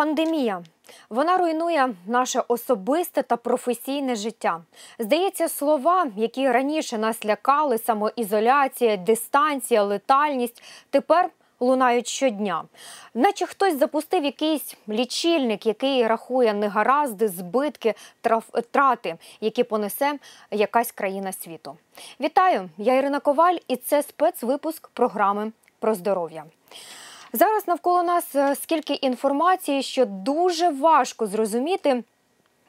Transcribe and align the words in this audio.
Пандемія 0.00 0.62
вона 1.10 1.38
руйнує 1.38 1.94
наше 2.06 2.42
особисте 2.48 3.22
та 3.22 3.36
професійне 3.36 4.16
життя. 4.16 4.60
Здається, 4.98 5.48
слова, 5.48 6.06
які 6.16 6.50
раніше 6.50 6.98
нас 6.98 7.24
лякали, 7.24 7.78
самоізоляція, 7.78 8.96
дистанція, 8.96 9.82
летальність, 9.82 10.62
тепер 10.90 11.30
лунають 11.60 12.08
щодня. 12.08 12.64
Наче 13.14 13.46
хтось 13.46 13.78
запустив 13.78 14.24
якийсь 14.24 14.76
лічильник, 14.88 15.66
який 15.66 16.06
рахує 16.06 16.54
негаразди, 16.54 17.28
збитки, 17.28 17.94
трати, 18.70 19.16
які 19.40 19.64
понесе 19.64 20.18
якась 20.50 20.92
країна 20.92 21.32
світу. 21.32 21.76
Вітаю! 22.20 22.70
Я 22.78 22.94
Ірина 22.94 23.20
Коваль, 23.20 23.56
і 23.68 23.76
це 23.76 24.02
спецвипуск 24.02 24.88
програми 24.88 25.52
про 25.78 25.94
здоров'я. 25.94 26.44
Зараз 27.32 27.68
навколо 27.68 28.02
нас 28.02 28.34
е, 28.34 28.56
скільки 28.56 28.94
інформації, 28.94 29.82
що 29.82 30.04
дуже 30.06 30.68
важко 30.68 31.26
зрозуміти, 31.26 32.04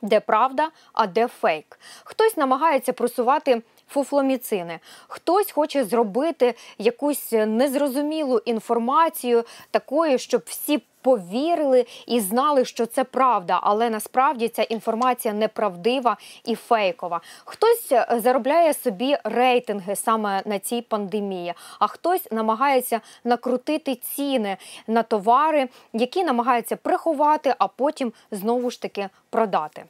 де 0.02 0.20
правда, 0.20 0.70
а 0.94 1.08
де 1.08 1.28
фейк. 1.28 1.80
Хтось 2.04 2.38
намагається 2.38 2.94
просувати 2.94 3.62
фуфломіцини, 3.90 4.80
хтось 5.08 5.52
хоче 5.52 5.84
зробити 5.84 6.54
якусь 6.78 7.32
незрозумілу 7.32 8.38
інформацію 8.38 9.44
такою, 9.72 10.18
щоб 10.18 10.42
всі 10.46 10.84
повірили 11.02 11.86
і 12.08 12.20
знали, 12.20 12.66
що 12.66 12.86
це 12.86 13.04
правда, 13.04 13.60
але 13.64 13.90
насправді 13.90 14.48
ця 14.48 14.64
інформація 14.64 15.34
неправдива 15.34 16.18
і 16.46 16.56
фейкова. 16.56 17.22
Хтось 17.46 17.92
е, 17.92 18.20
заробляє 18.24 18.74
собі 18.74 19.18
рейтинги 19.24 19.96
саме 19.96 20.42
на 20.46 20.60
цій 20.60 20.82
пандемії, 20.82 21.54
а 21.80 21.88
хтось 21.88 22.32
намагається 22.32 23.02
накрутити 23.24 23.96
ціни 23.96 24.58
на 24.88 25.04
товари, 25.04 25.70
які 25.94 26.24
намагаються 26.24 26.76
приховати, 26.76 27.56
а 27.60 27.68
потім 27.68 28.14
знову 28.32 28.70
ж 28.70 28.82
таки 28.82 29.10
продати. 29.30 29.84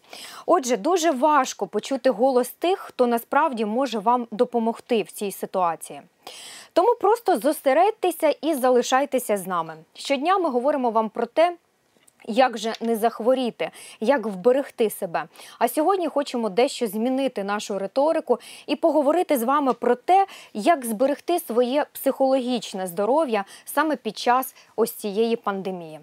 Отже, 0.45 0.77
дуже 0.77 1.11
важко 1.11 1.67
почути 1.67 2.09
голос 2.09 2.49
тих, 2.49 2.79
хто 2.79 3.07
насправді 3.07 3.65
може 3.65 3.99
вам 3.99 4.27
допомогти 4.31 5.03
в 5.03 5.11
цій 5.11 5.31
ситуації. 5.31 6.01
Тому 6.73 6.95
просто 6.95 7.37
зосередьтеся 7.37 8.35
і 8.41 8.53
залишайтеся 8.53 9.37
з 9.37 9.47
нами. 9.47 9.75
Щодня 9.93 10.37
ми 10.37 10.49
говоримо 10.49 10.89
вам 10.89 11.09
про 11.09 11.25
те. 11.25 11.57
Як 12.27 12.57
же 12.57 12.73
не 12.81 12.95
захворіти, 12.95 13.71
як 13.99 14.25
вберегти 14.25 14.89
себе? 14.89 15.23
А 15.59 15.67
сьогодні 15.67 16.07
хочемо 16.07 16.49
дещо 16.49 16.87
змінити 16.87 17.43
нашу 17.43 17.79
риторику 17.79 18.39
і 18.67 18.75
поговорити 18.75 19.37
з 19.37 19.43
вами 19.43 19.73
про 19.73 19.95
те, 19.95 20.25
як 20.53 20.85
зберегти 20.85 21.39
своє 21.39 21.85
психологічне 21.93 22.87
здоров'я 22.87 23.45
саме 23.65 23.95
під 23.95 24.17
час 24.17 24.55
ось 24.75 24.91
цієї 24.91 25.35
пандемії. 25.35 25.99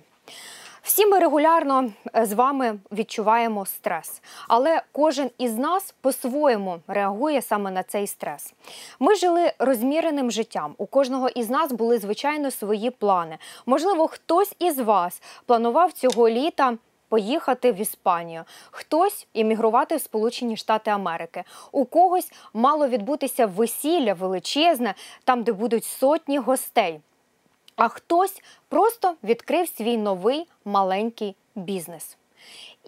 Всі 0.88 1.06
ми 1.06 1.18
регулярно 1.18 1.90
е, 2.16 2.26
з 2.26 2.32
вами 2.32 2.78
відчуваємо 2.92 3.66
стрес, 3.66 4.22
але 4.48 4.82
кожен 4.92 5.30
із 5.38 5.58
нас 5.58 5.94
по-своєму 6.00 6.80
реагує 6.86 7.42
саме 7.42 7.70
на 7.70 7.82
цей 7.82 8.06
стрес. 8.06 8.54
Ми 9.00 9.14
жили 9.14 9.52
розміреним 9.58 10.30
життям. 10.30 10.74
У 10.78 10.86
кожного 10.86 11.28
із 11.28 11.50
нас 11.50 11.72
були 11.72 11.98
звичайно 11.98 12.50
свої 12.50 12.90
плани. 12.90 13.38
Можливо, 13.66 14.08
хтось 14.08 14.54
із 14.58 14.78
вас 14.78 15.22
планував 15.46 15.92
цього 15.92 16.28
літа. 16.28 16.76
Поїхати 17.08 17.72
в 17.72 17.80
Іспанію, 17.80 18.44
хтось 18.70 19.26
іммігрувати 19.32 19.96
в 19.96 20.00
Сполучені 20.00 20.56
Штати 20.56 20.90
Америки. 20.90 21.44
У 21.72 21.84
когось 21.84 22.32
мало 22.54 22.88
відбутися 22.88 23.46
весілля 23.46 24.14
величезне, 24.14 24.94
там, 25.24 25.42
де 25.42 25.52
будуть 25.52 25.84
сотні 25.84 26.38
гостей. 26.38 27.00
А 27.78 27.88
хтось 27.88 28.42
просто 28.68 29.14
відкрив 29.24 29.68
свій 29.68 29.96
новий 29.96 30.46
маленький 30.64 31.36
бізнес. 31.54 32.16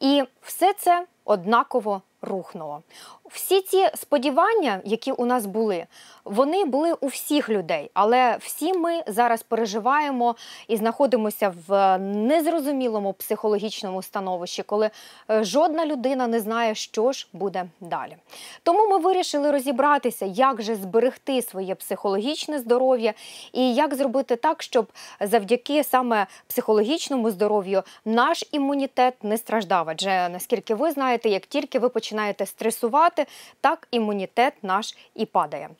І 0.00 0.25
все 0.42 0.72
це 0.72 1.06
однаково 1.25 2.03
рухнуло. 2.22 2.82
Всі 3.31 3.60
ці 3.60 3.88
сподівання, 3.94 4.81
які 4.84 5.12
у 5.12 5.26
нас 5.26 5.47
були, 5.47 5.86
вони 6.25 6.64
були 6.64 6.92
у 6.92 7.06
всіх 7.06 7.48
людей, 7.48 7.91
але 7.94 8.36
всі 8.41 8.72
ми 8.72 9.03
зараз 9.06 9.42
переживаємо 9.42 10.36
і 10.69 10.76
знаходимося 10.76 11.54
в 11.69 11.98
незрозумілому 11.98 13.12
психологічному 13.12 14.03
становищі, 14.03 14.62
коли 14.62 14.91
е, 15.31 15.44
жодна 15.44 15.86
людина 15.86 16.26
не 16.26 16.41
знає, 16.41 16.75
що 16.75 17.12
ж 17.12 17.28
буде 17.32 17.64
далі. 17.81 18.16
Тому 18.62 18.88
ми 18.88 18.98
вирішили 18.98 19.50
розібратися, 19.50 20.26
як 20.26 20.62
же 20.62 20.75
зберегти 20.75 21.42
своє 21.42 21.75
психологічне 21.75 22.58
здоров'я 22.58 23.14
і 23.52 23.75
як 23.75 23.94
зробити 23.94 24.37
так, 24.37 24.62
щоб 24.62 24.87
завдяки 25.20 25.84
саме 25.84 26.26
психологічному 26.47 27.31
здоров'ю 27.31 27.82
наш 28.04 28.44
імунітет 28.52 29.25
не 29.25 29.37
страждав. 29.37 29.88
Адже 29.88 30.28
наскільки 30.28 30.75
ви 30.75 30.91
знаєте, 30.91 31.09
як 31.12 31.47
тільки 31.47 31.78
ви 31.78 31.88
починаєте 31.88 32.47
стресувати, 32.47 33.26
так 33.60 33.88
імунітет 33.91 34.54
наш 34.62 34.97
і 35.15 35.26
падає. 35.26 35.71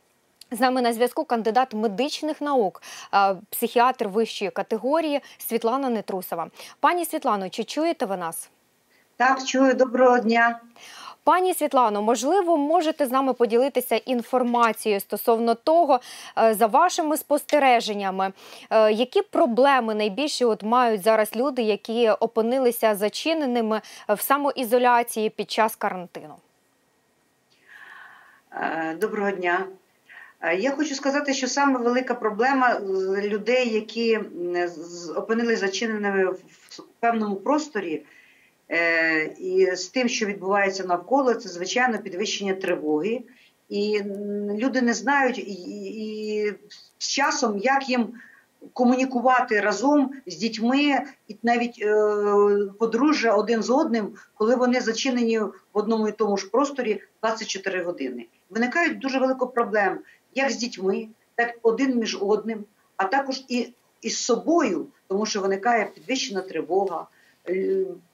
З 0.51 0.61
нами 0.61 0.83
на 0.83 0.93
зв'язку 0.93 1.25
кандидат 1.25 1.75
медичних 1.75 2.41
наук, 2.41 2.83
психіатр 3.51 4.09
вищої 4.09 4.51
категорії 4.51 5.21
Світлана 5.39 5.89
Нетрусова. 5.89 6.51
Пані 6.81 7.05
Світлано, 7.05 7.49
чи 7.49 7.65
чуєте 7.65 8.07
ви 8.07 8.17
нас? 8.17 8.51
Так, 9.17 9.45
чую, 9.45 9.75
доброго 9.75 10.19
дня. 10.19 10.61
Пані 11.25 11.55
Світлано, 11.55 12.03
можливо, 12.03 12.57
можете 12.57 13.07
з 13.07 13.11
нами 13.11 13.33
поділитися 13.33 13.97
інформацією 13.97 15.01
стосовно 15.01 15.55
того, 15.55 16.01
е, 16.39 16.55
за 16.55 16.67
вашими 16.67 17.17
спостереженнями, 17.17 18.33
е, 18.71 18.93
які 18.93 19.23
проблеми 19.23 19.95
найбільше 19.95 20.45
от 20.45 20.63
мають 20.63 21.03
зараз 21.03 21.37
люди, 21.37 21.63
які 21.63 22.11
опинилися 22.11 22.95
зачиненими 22.95 23.81
в 24.09 24.21
самоізоляції 24.21 25.31
під 25.31 25.51
час 25.51 25.77
карантину? 25.77 26.35
Е, 28.53 28.97
Доброго 29.01 29.31
дня. 29.31 29.67
Е, 30.41 30.57
Я 30.57 30.71
хочу 30.71 30.95
сказати, 30.95 31.35
що 31.35 31.47
саме 31.47 31.79
велика 31.79 32.15
проблема 32.15 32.81
людей, 33.23 33.69
які 33.75 34.21
опинилися 35.17 35.61
зачиненими 35.67 36.25
в 36.25 36.83
певному 37.01 37.37
просторі, 37.37 37.95
е, 37.95 38.03
і 39.39 39.69
з 39.75 39.89
тим, 39.89 40.09
що 40.09 40.27
відбувається 40.27 40.85
навколо, 40.85 41.35
це 41.35 41.49
звичайно 41.49 41.99
підвищення 41.99 42.55
тривоги. 42.55 43.23
І 43.69 44.03
люди 44.57 44.83
не 44.83 44.95
знають 44.95 45.39
і, 45.39 45.43
і, 45.43 46.37
і 46.37 46.55
з 46.99 47.09
часом, 47.09 47.59
як 47.59 47.89
їм 47.89 48.13
комунікувати 48.73 49.61
разом 49.61 50.11
з 50.27 50.37
дітьми, 50.37 51.01
і 51.29 51.37
навіть 51.43 51.79
е, 51.83 51.95
подружжя 52.79 53.35
один 53.35 53.63
з 53.63 53.71
одним, 53.71 54.15
коли 54.35 54.57
вони 54.57 54.81
зачинені 54.81 55.39
в 55.39 55.53
одному 55.73 56.09
і 56.09 56.13
тому 56.13 56.37
ж 56.37 56.51
просторі 56.51 57.03
24 57.23 57.83
години. 57.83 58.27
Виникають 58.51 58.99
дуже 58.99 59.19
велико 59.19 59.47
проблем 59.47 59.99
як 60.35 60.51
з 60.51 60.57
дітьми, 60.57 61.09
так 61.35 61.59
один 61.63 61.99
між 61.99 62.19
одним, 62.21 62.65
а 62.97 63.05
також 63.05 63.45
і 63.49 63.73
із 64.03 64.19
собою, 64.19 64.87
тому 65.09 65.27
що 65.27 65.41
виникає 65.41 65.91
підвищена 65.95 66.41
тривога, 66.41 67.03
е, 67.03 67.07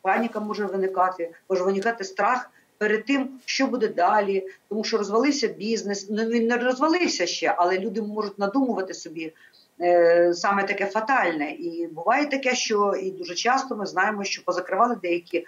паніка 0.02 0.40
може 0.40 0.64
виникати, 0.66 1.30
може 1.48 1.64
виникати 1.64 2.04
страх 2.04 2.50
перед 2.78 3.04
тим, 3.04 3.28
що 3.44 3.66
буде 3.66 3.88
далі, 3.88 4.46
тому 4.68 4.84
що 4.84 4.98
розвалився 4.98 5.48
бізнес. 5.48 6.06
Ну 6.10 6.24
він 6.24 6.46
не 6.46 6.56
розвалився 6.56 7.26
ще, 7.26 7.54
але 7.56 7.78
люди 7.78 8.02
можуть 8.02 8.38
надумувати 8.38 8.94
собі 8.94 9.32
е, 9.80 10.34
саме 10.34 10.64
таке 10.64 10.86
фатальне. 10.86 11.50
І 11.50 11.86
буває 11.86 12.26
таке, 12.26 12.54
що 12.54 12.94
і 13.02 13.10
дуже 13.10 13.34
часто 13.34 13.76
ми 13.76 13.86
знаємо, 13.86 14.24
що 14.24 14.44
позакривали 14.44 14.96
деякі. 15.02 15.44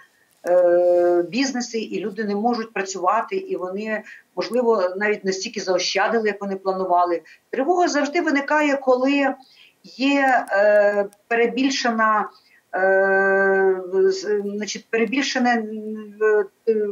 е, 0.49 1.23
Бізнеси 1.29 1.79
і 1.79 1.99
люди 1.99 2.23
не 2.23 2.35
можуть 2.35 2.73
працювати, 2.73 3.35
і 3.35 3.55
вони 3.55 4.03
можливо 4.35 4.83
навіть 4.97 5.25
не 5.25 5.33
стільки 5.33 5.59
заощадили, 5.59 6.27
як 6.27 6.41
вони 6.41 6.55
планували. 6.55 7.21
Тривога 7.49 7.87
завжди 7.87 8.21
виникає, 8.21 8.77
коли 8.77 9.33
є 9.83 10.45
е, 10.51 11.05
перебільшена. 11.27 12.29
Е, 12.75 13.81
значить, 14.45 14.85
перебільшене 14.89 15.63
е, 16.67 16.87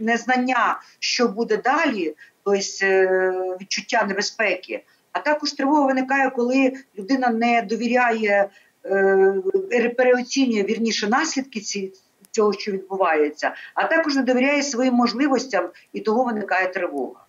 незнання, 0.00 0.80
що 0.98 1.28
буде 1.28 1.56
далі, 1.56 2.14
тобто 2.44 2.60
е, 2.82 3.32
відчуття 3.60 4.04
небезпеки. 4.08 4.84
А 5.12 5.18
також 5.18 5.52
тривога 5.52 5.86
виникає, 5.86 6.30
коли 6.30 6.72
людина 6.98 7.28
не 7.28 7.62
довіряє, 7.62 8.48
переоцінює 9.96 10.62
вірніше 10.62 11.08
наслідки 11.08 11.60
ці, 11.60 11.92
цього, 12.30 12.52
що 12.52 12.72
відбувається, 12.72 13.54
а 13.74 13.84
також 13.84 14.14
не 14.14 14.22
довіряє 14.22 14.62
своїм 14.62 14.94
можливостям, 14.94 15.68
і 15.92 16.00
того 16.00 16.24
виникає 16.24 16.68
тривога. 16.68 17.24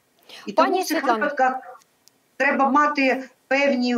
І 0.45 0.51
Пані 0.51 0.69
тому 0.69 0.81
в 0.81 0.85
цих 0.85 1.03
випадках 1.03 1.79
треба 2.37 2.69
мати 2.69 3.23
певні 3.47 3.95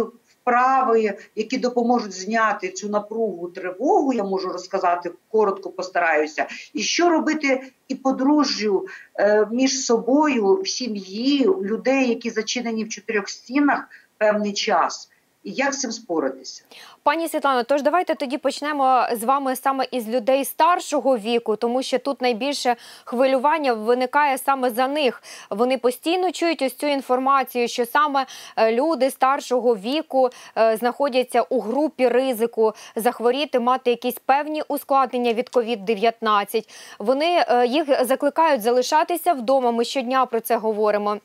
вправи, 0.51 1.17
які 1.35 1.57
допоможуть 1.57 2.13
зняти 2.13 2.69
цю 2.69 2.89
напругу, 2.89 3.47
тривогу. 3.47 4.13
Я 4.13 4.23
можу 4.23 4.49
розказати 4.49 5.11
коротко, 5.29 5.69
постараюся. 5.69 6.47
І 6.73 6.81
що 6.81 7.09
робити 7.09 7.71
і 7.87 7.95
подружжю 7.95 8.85
е, 9.19 9.47
між 9.51 9.85
собою 9.85 10.61
в 10.61 10.67
сім'ї, 10.67 11.45
людей, 11.45 12.09
які 12.09 12.29
зачинені 12.29 12.83
в 12.83 12.89
чотирьох 12.89 13.29
стінах 13.29 13.83
певний 14.17 14.53
час. 14.53 15.10
І 15.43 15.51
як 15.51 15.73
з 15.73 15.79
цим 15.79 15.91
споратися. 15.91 16.63
Пані 17.03 17.27
Світлано, 17.27 17.63
тож 17.63 17.81
давайте 17.81 18.15
тоді 18.15 18.37
почнемо 18.37 19.05
з 19.13 19.23
вами 19.23 19.55
саме 19.55 19.87
із 19.91 20.09
людей 20.09 20.45
старшого 20.45 21.17
віку, 21.17 21.55
тому 21.55 21.83
що 21.83 21.99
тут 21.99 22.21
найбільше 22.21 22.75
хвилювання 23.03 23.73
виникає 23.73 24.37
саме 24.37 24.69
за 24.69 24.87
них. 24.87 25.23
Вони 25.49 25.77
постійно 25.77 26.31
чують 26.31 26.61
ось 26.61 26.75
цю 26.75 26.87
інформацію, 26.87 27.67
що 27.67 27.85
саме 27.85 28.25
е, 28.57 28.71
люди 28.71 29.09
старшого 29.11 29.75
віку 29.75 30.29
е, 30.57 30.77
знаходяться 30.77 31.41
у 31.41 31.59
групі 31.59 32.07
ризику 32.07 32.73
захворіти, 32.95 33.59
мати 33.59 33.89
якісь 33.89 34.19
певні 34.25 34.61
ускладнення 34.67 35.33
від 35.33 35.49
COVID-19. 35.49 36.69
Вони 36.99 37.45
е, 37.47 37.67
їх 37.67 38.05
закликають 38.05 38.61
залишатися 38.61 39.33
вдома. 39.33 39.71
Ми 39.71 39.85
щодня 39.85 40.25
про 40.25 40.39
це 40.39 40.57
говоримо. 40.57 41.17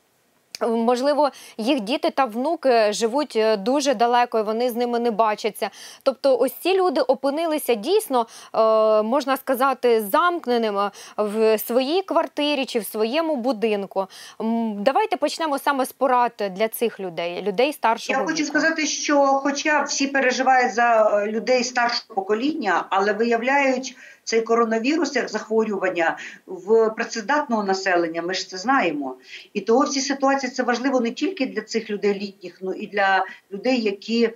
Можливо, 0.61 1.29
їх 1.57 1.79
діти 1.79 2.09
та 2.09 2.25
внуки 2.25 2.93
живуть 2.93 3.35
е, 3.35 3.57
дуже 3.57 3.93
далеко, 3.93 4.39
і 4.39 4.43
вони 4.43 4.69
з 4.69 4.75
ними 4.75 4.99
не 4.99 5.11
бачаться. 5.11 5.69
Тобто, 6.03 6.37
ось 6.37 6.53
ці 6.53 6.73
люди 6.77 7.01
опинилися 7.01 7.73
дійсно, 7.73 8.27
е, 8.53 8.57
можна 9.01 9.37
сказати, 9.37 10.01
замкненими 10.01 10.91
в 11.17 11.57
своїй 11.57 12.01
квартирі 12.01 12.65
чи 12.65 12.79
в 12.79 12.85
своєму 12.85 13.35
будинку. 13.35 14.07
Давайте 14.75 15.17
почнемо 15.17 15.59
саме 15.59 15.85
з 15.85 15.91
порад 15.91 16.31
для 16.51 16.67
цих 16.67 16.99
людей, 16.99 17.41
людей 17.41 17.73
старшого. 17.73 18.19
Я 18.19 18.25
хочу 18.25 18.43
віку. 18.43 18.47
сказати, 18.47 18.85
що, 18.85 19.25
хоча 19.25 19.81
всі 19.81 20.07
переживають 20.07 20.73
за 20.73 21.21
е, 21.23 21.31
людей 21.31 21.63
старшого 21.63 22.15
покоління, 22.15 22.85
але 22.89 23.13
виявляють 23.13 23.95
цей 24.27 24.41
коронавірус 24.41 25.15
як 25.15 25.29
захворювання 25.29 26.17
в 26.45 26.89
працездатного 26.89 27.63
населення. 27.63 28.21
Ми 28.21 28.33
ж 28.33 28.49
це 28.49 28.57
знаємо. 28.57 29.15
І 29.53 29.61
того 29.61 29.85
в 29.85 29.87
ситуації 29.87 30.51
це 30.51 30.63
важливо 30.63 30.99
не 30.99 31.11
тільки 31.11 31.45
для 31.45 31.61
цих 31.61 31.89
людей 31.89 32.13
літніх, 32.13 32.57
ну 32.61 32.73
і 32.73 32.87
для 32.87 33.25
людей, 33.51 33.81
які 33.81 34.29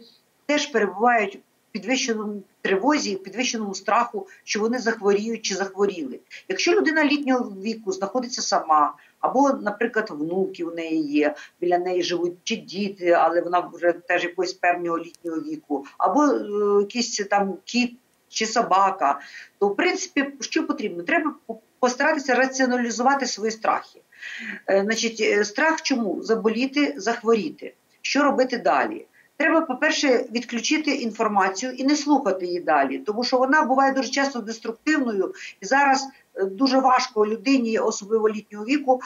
теж 0.45 0.65
перебувають 0.65 1.35
в 1.35 1.71
підвищеному 1.71 2.43
тривозі, 2.61 3.15
підвищеному 3.15 3.75
страху, 3.75 4.27
що 4.43 4.59
вони 4.59 4.79
захворіють 4.79 5.41
чи 5.41 5.55
захворіли. 5.55 6.19
Якщо 6.49 6.71
людина 6.71 7.05
літнього 7.05 7.53
віку 7.61 7.91
знаходиться 7.91 8.41
сама. 8.41 8.93
Або, 9.19 9.53
наприклад, 9.53 10.07
внуки 10.09 10.63
у 10.63 10.75
неї 10.75 11.01
є, 11.01 11.35
біля 11.61 11.77
неї 11.77 12.03
живуть 12.03 12.33
чи 12.43 12.55
діти, 12.55 13.09
але 13.09 13.41
вона 13.41 13.69
вже 13.73 13.91
теж 13.91 14.23
якогось 14.23 14.53
певного 14.53 14.99
літнього 14.99 15.37
віку, 15.37 15.85
або 15.97 16.23
е, 16.23 16.81
якийсь 16.81 17.17
там 17.29 17.57
кіт 17.65 17.97
чи 18.31 18.45
собака, 18.45 19.19
то 19.59 19.67
в 19.67 19.75
принципі 19.75 20.33
що 20.39 20.67
потрібно? 20.67 21.03
Треба 21.03 21.33
постаратися 21.79 22.35
раціоналізувати 22.35 23.25
свої 23.25 23.51
страхи. 23.51 24.01
Е, 24.69 24.81
значить, 24.81 25.21
е, 25.21 25.45
страх 25.45 25.81
чому? 25.81 26.21
Заболіти, 26.21 26.93
захворіти. 26.97 27.73
Що 28.01 28.23
робити 28.23 28.57
далі? 28.57 29.07
Треба, 29.37 29.61
по-перше, 29.61 30.25
відключити 30.31 30.91
інформацію 30.91 31.71
і 31.71 31.83
не 31.83 31.95
слухати 31.95 32.45
її 32.45 32.59
далі, 32.59 32.97
тому 32.97 33.23
що 33.23 33.37
вона 33.37 33.61
буває 33.61 33.93
дуже 33.93 34.09
часто 34.09 34.39
деструктивною, 34.39 35.33
і 35.61 35.65
зараз 35.65 36.07
е, 36.35 36.45
дуже 36.45 36.79
важко 36.79 37.27
людині, 37.27 37.79
особливо 37.79 38.29
літнього 38.29 38.65
віку, 38.65 39.01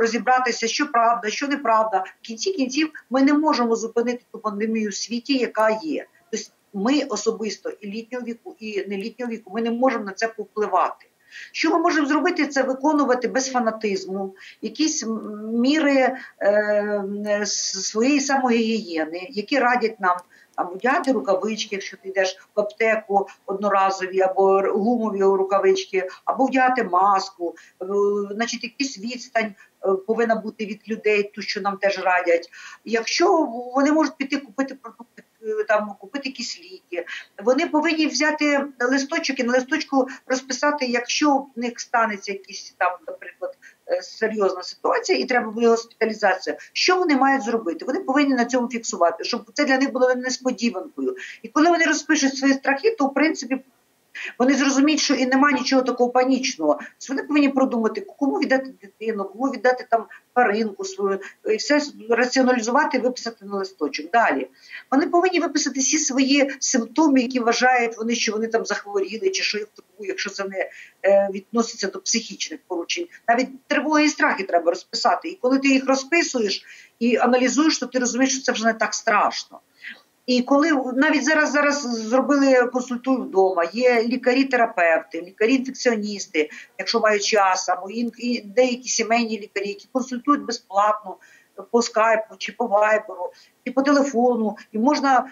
розібратися, 0.00 0.68
що 0.68 0.86
правда, 0.86 1.30
що 1.30 1.48
неправда. 1.48 2.04
В 2.22 2.26
кінці 2.26 2.52
кінців 2.52 2.90
ми 3.10 3.22
не 3.22 3.32
можемо 3.32 3.76
зупинити 3.76 4.24
ту 4.32 4.38
пандемію 4.38 4.90
в 4.90 4.94
світі, 4.94 5.34
яка 5.34 5.70
є. 5.82 6.06
Тобто 6.30 6.50
ми 6.76 7.02
особисто 7.02 7.70
і 7.70 7.86
літнього 7.86 8.24
віку, 8.24 8.56
і 8.58 8.86
нелітнього 8.88 9.32
віку, 9.32 9.50
ми 9.54 9.62
не 9.62 9.70
можемо 9.70 10.04
на 10.04 10.12
це 10.12 10.28
повпливати. 10.28 11.06
Що 11.52 11.70
ми 11.70 11.78
можемо 11.78 12.06
зробити, 12.06 12.46
це 12.46 12.62
виконувати 12.62 13.28
без 13.28 13.52
фанатизму, 13.52 14.34
якісь 14.62 15.06
міри 15.52 16.16
е, 16.42 17.46
своєї 17.46 18.20
самогігієни, 18.20 19.26
які 19.30 19.58
радять 19.58 20.00
нам 20.00 20.16
там 20.56 20.74
вдягати 20.74 21.12
рукавички, 21.12 21.68
якщо 21.76 21.96
ти 21.96 22.08
йдеш 22.08 22.38
в 22.56 22.60
аптеку 22.60 23.26
одноразові 23.46 24.20
або 24.20 24.60
гумові 24.60 25.22
рукавички, 25.22 26.08
або 26.24 26.44
вдягати 26.44 26.84
маску, 26.84 27.54
е, 27.82 27.86
значить, 28.30 28.64
якийсь 28.64 28.98
відстань 28.98 29.54
е, 29.84 29.92
повинна 30.06 30.34
бути 30.34 30.66
від 30.66 30.88
людей, 30.88 31.22
ту, 31.34 31.42
що 31.42 31.60
нам 31.60 31.76
теж 31.76 31.98
радять. 31.98 32.50
Якщо 32.84 33.42
вони 33.74 33.92
можуть 33.92 34.16
піти 34.16 34.36
купити 34.36 34.74
продукти 34.74 35.15
там 35.68 35.94
купити 36.00 36.28
якісь 36.28 36.60
ліки. 36.60 37.06
Вони 37.44 37.66
повинні 37.66 38.06
взяти 38.06 38.64
листочок 38.80 39.40
і 39.40 39.44
на 39.44 39.52
листочку 39.52 40.08
розписати, 40.26 40.86
якщо 40.86 41.36
в 41.36 41.50
них 41.56 41.80
станеться 41.80 42.32
якісь 42.32 42.74
там, 42.78 42.92
наприклад, 43.06 43.56
е, 43.88 44.02
серйозна 44.02 44.62
ситуація, 44.62 45.18
і 45.18 45.24
треба 45.24 45.50
буде 45.50 45.68
госпіталізація. 45.68 46.56
Що 46.72 46.96
вони 46.96 47.16
мають 47.16 47.42
зробити? 47.42 47.84
Вони 47.84 48.00
повинні 48.00 48.34
на 48.34 48.44
цьому 48.44 48.68
фіксувати, 48.68 49.24
щоб 49.24 49.50
це 49.54 49.64
для 49.64 49.78
них 49.78 49.92
було 49.92 50.14
несподіванкою. 50.14 51.16
І 51.42 51.48
коли 51.48 51.68
вони 51.68 51.84
розпишуть 51.84 52.36
свої 52.36 52.54
страхи, 52.54 52.96
то 52.98 53.06
в 53.06 53.14
принципі 53.14 53.58
вони 54.38 54.54
зрозуміють, 54.54 55.00
що 55.00 55.14
і 55.14 55.26
немає 55.26 55.54
нічого 55.54 55.82
такого 55.82 56.10
панічного. 56.10 56.80
Вони 57.08 57.22
повинні 57.22 57.48
продумати, 57.48 58.00
кому 58.00 58.38
віддати 58.38 58.74
дитину, 58.82 59.24
кому 59.24 59.44
віддати 59.44 59.86
там 59.90 60.06
паринку 60.32 60.84
свою, 60.84 61.20
і 61.52 61.56
все 61.56 61.80
раціоналізувати, 62.10 62.98
виписати 62.98 63.44
на 63.44 63.56
листочок. 63.56 64.10
Далі 64.10 64.48
вони 64.90 65.06
повинні 65.06 65.40
виписати 65.40 65.80
всі 65.80 65.98
свої 65.98 66.50
симптоми, 66.58 67.20
які 67.20 67.40
вважають 67.40 67.98
вони, 67.98 68.14
що 68.14 68.32
вони 68.32 68.46
там 68.46 68.66
захворіли, 68.66 69.30
чи 69.30 69.42
що 69.42 69.58
їх 69.58 69.66
турбує, 69.66 70.08
якщо 70.08 70.30
це 70.30 70.44
не 70.44 70.70
е, 71.02 71.28
відноситься 71.34 71.86
до 71.86 72.00
психічних 72.00 72.60
поручень. 72.66 73.06
Навіть 73.28 73.66
тривоги 73.66 74.04
і 74.04 74.08
страхи 74.08 74.44
треба 74.44 74.70
розписати. 74.70 75.28
І 75.28 75.38
коли 75.42 75.58
ти 75.58 75.68
їх 75.68 75.86
розписуєш 75.86 76.64
і 76.98 77.16
аналізуєш, 77.16 77.78
то 77.78 77.86
ти 77.86 77.98
розумієш, 77.98 78.32
що 78.32 78.42
це 78.42 78.52
вже 78.52 78.64
не 78.64 78.74
так 78.74 78.94
страшно. 78.94 79.60
І 80.26 80.42
коли 80.42 80.72
навіть 80.96 81.24
зараз 81.24 81.52
зараз 81.52 81.82
зробили 81.82 82.66
консультую 82.66 83.22
вдома, 83.22 83.64
є 83.72 84.02
лікарі-терапевти, 84.02 85.20
лікарі-інфекціоністи, 85.22 86.50
якщо 86.78 87.00
мають 87.00 87.24
час, 87.24 87.68
або 87.68 87.90
і 87.90 88.40
деякі 88.40 88.88
сімейні 88.88 89.38
лікарі, 89.38 89.68
які 89.68 89.88
консультують 89.92 90.44
безплатно 90.44 91.16
по 91.70 91.82
скайпу 91.82 92.34
чи 92.38 92.52
по 92.52 92.66
вайберу, 92.66 93.32
чи 93.64 93.72
по 93.72 93.82
телефону, 93.82 94.56
і 94.72 94.78
можна 94.78 95.26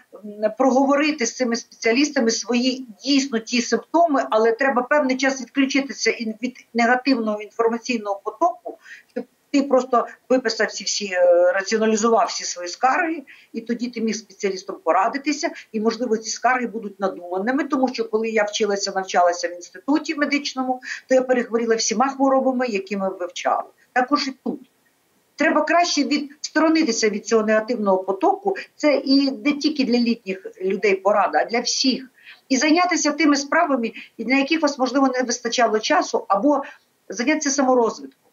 проговорити 0.59 1.27
з 1.27 1.37
цими 1.37 1.57
спеціалістами 1.57 2.31
свої 2.31 2.87
дійсно 3.05 3.39
ті 3.39 3.63
симптоми, 3.63 4.27
але 4.31 4.53
треба 4.53 4.83
певний 4.83 5.17
час 5.17 5.41
відключитися 5.41 6.11
від 6.43 6.67
негативного 6.75 7.43
інформаційного 7.43 8.21
потоку, 8.25 8.79
щоб 9.13 9.25
ти 9.55 9.63
просто 9.63 10.07
виписав 10.29 10.67
всі 10.67 10.85
всі 10.85 11.07
е, 11.13 11.53
раціоналізував 11.53 12.27
всі 12.29 12.45
свої 12.45 12.69
скарги, 12.69 13.23
і 13.53 13.61
тоді 13.61 13.89
ти 13.91 14.01
міг 14.01 14.15
спеціалістом 14.15 14.77
порадитися, 14.85 15.51
і 15.73 15.81
можливо 15.81 16.17
ці 16.17 16.31
скарги 16.31 16.67
будуть 16.67 17.01
надуманими, 17.01 17.65
тому 17.65 17.89
що 17.89 18.09
коли 18.09 18.29
я 18.29 18.45
вчилася, 18.45 18.93
навчалася 18.95 19.49
в 19.49 19.53
інституті 19.53 20.15
медичному, 20.15 20.81
то 21.09 21.15
я 21.15 21.23
перехворіла 21.23 21.77
всіма 21.77 22.09
хворобами, 22.09 22.67
які 22.67 22.97
ми 22.97 23.09
вивчали. 23.09 23.69
Також 23.93 24.29
і 24.29 24.35
тут. 24.45 24.61
Треба 25.37 25.63
краще 25.63 26.05
відсторонитися 26.05 27.09
від 27.09 27.27
цього 27.27 27.43
негативного 27.43 27.99
потоку. 27.99 28.57
Це 28.77 28.95
і 28.95 29.31
не 29.31 29.53
тільки 29.53 29.85
для 29.85 29.99
літніх 29.99 30.47
людей 30.63 30.95
порада, 30.95 31.39
а 31.39 31.45
для 31.45 31.61
всіх. 31.61 32.11
І 32.49 32.57
зайнятися 32.57 33.13
тими 33.13 33.37
справами, 33.37 33.93
на 34.19 34.39
яких 34.39 34.63
вас 34.63 34.79
можливо 34.79 35.09
не 35.09 35.23
вистачало 35.23 35.79
часу, 35.79 36.25
або 36.29 36.63
зайнятися 37.09 37.51
саморозвитком. 37.51 38.24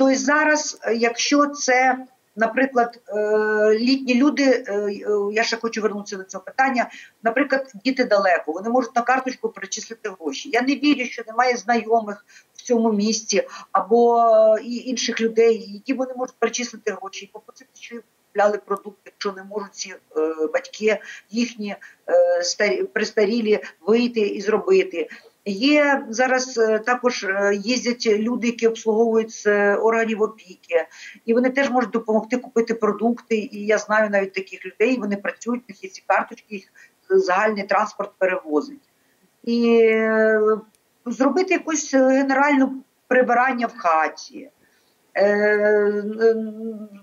Тобто 0.00 0.14
зараз, 0.14 0.78
е, 0.82 0.94
якщо 0.94 1.46
це, 1.46 2.06
наприклад, 2.36 3.00
е, 3.08 3.78
літні 3.78 4.14
люди, 4.14 4.64
е, 4.68 4.90
я 5.32 5.42
ще 5.42 5.56
хочу 5.56 5.82
вернутися 5.82 6.16
до 6.16 6.24
цього 6.24 6.44
питання. 6.44 6.90
Наприклад, 7.22 7.72
діти 7.84 8.04
далеко, 8.04 8.52
вони 8.52 8.70
можуть 8.70 8.96
на 8.96 9.02
карточку 9.02 9.48
перечислити 9.48 10.10
гроші. 10.20 10.50
Я 10.52 10.62
не 10.62 10.74
вірю, 10.74 11.04
що 11.04 11.22
немає 11.26 11.56
знайомих 11.56 12.26
в 12.54 12.62
цьому 12.62 12.92
місті 12.92 13.48
або 13.72 14.18
інших 14.62 15.20
людей, 15.20 15.72
які 15.72 15.94
вони 15.94 16.14
можуть 16.16 16.36
перечислити 16.38 16.92
гроші 16.92 17.24
і 17.24 17.30
попросити, 17.32 17.70
що 17.74 17.96
купляли 18.26 18.58
продукти, 18.58 19.00
якщо 19.04 19.32
не 19.32 19.44
можуть 19.44 19.74
ці 19.74 19.94
батьки 20.52 20.98
їхні 21.30 21.76
старі 22.42 22.82
пристарілі 22.82 23.60
вийти 23.80 24.20
і 24.20 24.40
зробити. 24.40 25.08
Є 25.44 26.06
зараз 26.08 26.58
е, 26.58 26.78
також 26.78 27.24
е, 27.24 27.54
їздять 27.54 28.06
люди, 28.06 28.46
які 28.46 28.68
обслуговують 28.68 29.42
е, 29.46 29.74
органів 29.74 30.22
опіки, 30.22 30.86
і 31.24 31.34
вони 31.34 31.50
теж 31.50 31.70
можуть 31.70 31.90
допомогти 31.90 32.36
купити 32.36 32.74
продукти. 32.74 33.36
І 33.36 33.66
я 33.66 33.78
знаю 33.78 34.10
навіть 34.10 34.32
таких 34.32 34.66
людей. 34.66 34.98
Вони 34.98 35.16
працюють 35.16 35.68
на 35.68 35.74
ці 35.74 36.02
карточки, 36.06 36.46
їх 36.54 36.72
загальний 37.10 37.64
транспорт 37.64 38.10
перевозить. 38.18 38.88
І 39.44 39.92
зробити 41.06 41.54
якусь 41.54 41.94
генеральну 41.94 42.82
прибирання 43.08 43.66
в 43.66 43.76
хаті. 43.76 44.50
Е, 45.20 46.04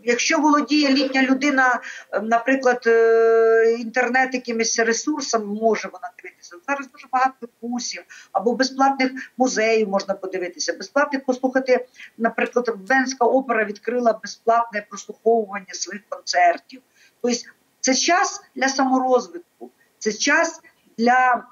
якщо 0.03 0.39
володіє 0.39 0.89
літня 0.89 1.23
людина, 1.23 1.81
наприклад, 2.21 2.83
е, 2.87 3.75
інтернет 3.79 4.33
якимись 4.33 4.79
ресурсами, 4.79 5.45
може 5.45 5.89
вона 5.93 6.11
дивитися. 6.23 6.55
Зараз 6.67 6.91
дуже 6.91 7.07
багато 7.11 7.47
курсів 7.61 8.03
або 8.31 8.55
безплатних 8.55 9.11
музеїв 9.37 9.89
можна 9.89 10.13
подивитися, 10.13 10.73
безплатних 10.73 11.25
послухати. 11.25 11.87
Наприклад, 12.17 12.73
Венська 12.89 13.25
опера 13.25 13.65
відкрила 13.65 14.19
безплатне 14.21 14.85
прослуховування 14.89 15.73
своїх 15.73 16.01
концертів. 16.09 16.81
Тобто 17.21 17.37
Це 17.79 17.93
час 17.93 18.41
для 18.55 18.69
саморозвитку, 18.69 19.71
це 19.99 20.13
час 20.13 20.61
для 20.97 21.43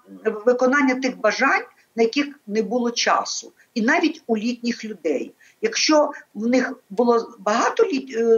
виконання 0.46 0.96
тих 0.96 1.18
бажань, 1.18 1.64
на 1.96 2.04
яких 2.04 2.25
не 2.48 2.62
було 2.62 2.92
часу, 2.92 3.52
і 3.74 3.82
навіть 3.82 4.24
у 4.28 4.38
літніх 4.38 4.86
людей. 4.86 5.34
Якщо 5.62 6.12
в 6.34 6.48
них 6.48 6.74
було 6.90 7.36
багато 7.40 7.84
літ 7.84 8.16
е, 8.18 8.38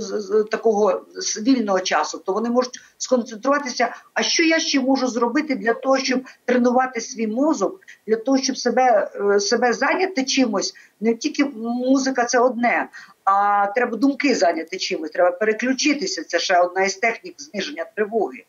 такого 0.51 1.05
вільного 1.41 1.79
часу, 1.79 2.17
то 2.25 2.33
вони 2.33 2.49
можуть 2.49 2.79
сконцентруватися. 2.97 3.95
А 4.13 4.23
що 4.23 4.43
я 4.43 4.59
ще 4.59 4.79
можу 4.79 5.07
зробити 5.07 5.55
для 5.55 5.73
того, 5.73 5.97
щоб 5.97 6.23
тренувати 6.45 7.01
свій 7.01 7.27
мозок, 7.27 7.81
для 8.07 8.15
того, 8.15 8.37
щоб 8.37 8.57
себе, 8.57 9.11
е, 9.15 9.39
себе 9.39 9.73
зайняти 9.73 10.25
чимось? 10.25 10.73
Не 10.99 11.15
тільки 11.15 11.45
музика 11.55 12.25
це 12.25 12.39
одне, 12.39 12.89
а 13.23 13.67
треба 13.75 13.97
думки 13.97 14.35
зайняти 14.35 14.77
чимось. 14.77 15.11
Треба 15.11 15.31
переключитися. 15.31 16.23
Це 16.23 16.39
ще 16.39 16.59
одна 16.59 16.83
із 16.83 16.95
технік 16.95 17.35
зниження 17.37 17.85
тривоги. 17.95 18.43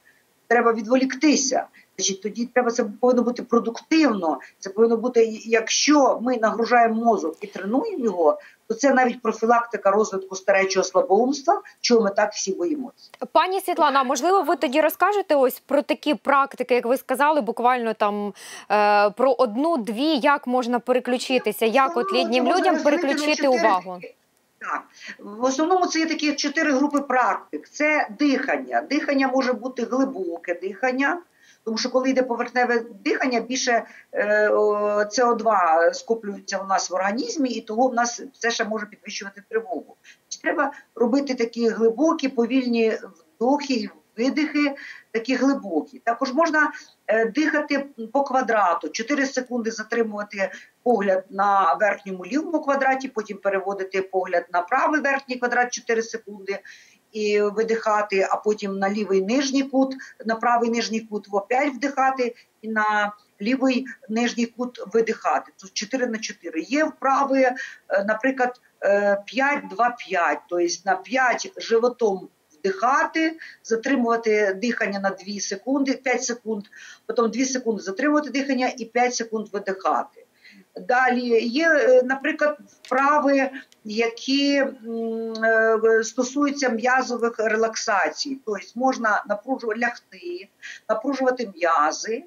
Треба 0.49 0.73
відволіктися. 0.73 1.67
Значить, 1.99 2.23
тоді 2.23 2.47
треба 2.47 2.71
це 2.71 2.85
повинно 3.01 3.23
бути 3.23 3.43
продуктивно. 3.43 4.39
Це 4.59 4.71
повинно 4.71 4.97
бути, 4.97 5.25
якщо 5.45 6.19
ми 6.23 6.37
нагружаємо 6.37 7.05
мозок 7.05 7.37
і 7.41 7.47
тренуємо 7.47 8.05
його, 8.05 8.39
то 8.69 8.75
це 8.75 8.95
навіть 8.95 9.23
профілактика 9.23 9.91
розвитку 9.91 10.37
старечого 10.37 10.85
слабоумства, 10.85 11.63
чого 11.81 12.01
ми 12.01 12.11
так 12.11 12.33
всі 12.33 12.53
боїмося. 12.53 13.11
Пані 13.33 13.61
Світлана, 13.61 14.05
можливо, 14.05 14.43
ви 14.43 14.57
тоді 14.57 14.81
розкажете 14.81 15.35
ось 15.35 15.61
про 15.61 15.83
такі 15.83 16.15
практики, 16.15 16.75
як 16.75 16.87
ви 16.87 16.97
сказали, 16.97 17.41
буквально 17.41 17.95
там 17.95 18.33
е, 18.71 19.11
про 19.11 19.33
одну-дві, 19.33 20.17
як 20.17 20.47
можна 20.47 20.79
переключитися, 20.79 21.67
як 21.67 21.97
от 21.97 22.13
літнім 22.13 22.49
людям 22.49 22.83
переключити 22.83 23.49
увагу. 23.49 24.01
Так, 24.61 24.83
в 25.19 25.45
основному 25.45 25.87
це 25.87 25.99
є 25.99 26.07
такі 26.07 26.33
чотири 26.33 26.73
групи 26.73 27.01
практик. 27.01 27.69
Це 27.69 28.09
дихання. 28.19 28.81
Дихання 28.91 29.29
може 29.29 29.53
бути 29.53 29.83
глибоке 29.83 30.55
дихання, 30.63 31.19
тому 31.65 31.79
що 31.79 31.91
коли 31.91 32.11
йде 32.11 32.23
поверхневе 32.23 32.85
дихання, 33.05 33.41
більше 33.41 33.85
е, 34.13 34.49
о, 34.49 34.75
СО2 35.03 35.93
скоплюється 35.93 36.59
у 36.59 36.67
нас 36.67 36.91
в 36.91 36.95
організмі, 36.95 37.51
і 37.51 37.61
того 37.61 37.89
в 37.89 37.95
нас 37.95 38.23
це 38.39 38.51
ще 38.51 38.65
може 38.65 38.87
підвищувати 38.87 39.43
тривогу. 39.49 39.97
Тобто 40.29 40.43
Треба 40.43 40.73
робити 40.95 41.35
такі 41.35 41.69
глибокі, 41.69 42.29
повільні 42.29 42.99
вдохи 43.39 43.75
і 43.75 43.91
видихи, 44.19 44.75
такі 45.11 45.35
глибокі. 45.35 45.99
Також 45.99 46.33
можна 46.33 46.73
е, 47.07 47.25
дихати 47.25 47.87
по 48.13 48.23
квадрату, 48.23 48.89
4 48.89 49.27
секунди 49.27 49.71
затримувати 49.71 50.51
погляд 50.83 51.25
на 51.31 51.75
верхньому 51.81 52.27
лівому 52.27 52.61
квадраті, 52.61 53.09
потім 53.09 53.39
переводити 53.39 54.03
погляд 54.03 54.45
на 54.53 54.63
правий 54.63 55.01
верхній 55.01 55.37
квадрат 55.37 55.73
4 55.73 56.03
секунди 56.03 56.59
і 57.13 57.41
видихати, 57.41 58.29
а 58.31 58.37
потім 58.37 58.79
на 58.79 58.91
лівий 58.91 59.23
нижній 59.23 59.63
кут, 59.63 59.95
на 60.27 60.35
правий 60.35 60.71
нижній 60.71 61.01
кут 61.01 61.27
опять 61.31 61.75
вдихати 61.75 62.35
і 62.63 62.69
на 62.69 63.13
лівий 63.43 63.87
нижній 64.09 64.47
кут 64.47 64.81
видихати. 64.93 65.53
Це 65.57 65.69
4 65.73 66.07
на 66.07 66.19
4. 66.19 66.61
Є 66.61 66.85
вправи, 66.85 67.41
е, 67.43 67.57
наприклад, 68.09 68.61
е, 68.83 69.25
5-2-5, 69.27 70.39
тобто 70.49 70.67
на 70.85 70.97
5 70.97 71.53
животом 71.57 72.29
вдихати, 72.59 73.39
затримувати 73.63 74.55
дихання 74.63 75.01
на 75.01 75.11
2 75.11 75.41
секунди, 75.41 75.93
5 75.93 76.25
секунд, 76.25 76.65
потім 77.07 77.31
2 77.31 77.45
секунди 77.45 77.83
затримувати 77.83 78.31
дихання 78.31 78.73
і 78.77 78.85
5 78.85 79.15
секунд 79.15 79.49
видихати. 79.53 80.25
Далі 80.89 81.47
є, 81.47 81.69
е, 81.69 82.03
наприклад, 82.03 82.59
вправи, 82.83 83.51
які 83.85 84.55
е, 84.55 86.05
стосуються 86.05 86.69
м'язових 86.69 87.35
релаксацій. 87.39 88.39
Тобто 88.47 88.67
можна 88.75 89.25
напружувати 89.29 89.81
лягти, 89.81 90.49
напружувати 90.89 91.53
м'язи, 91.55 92.25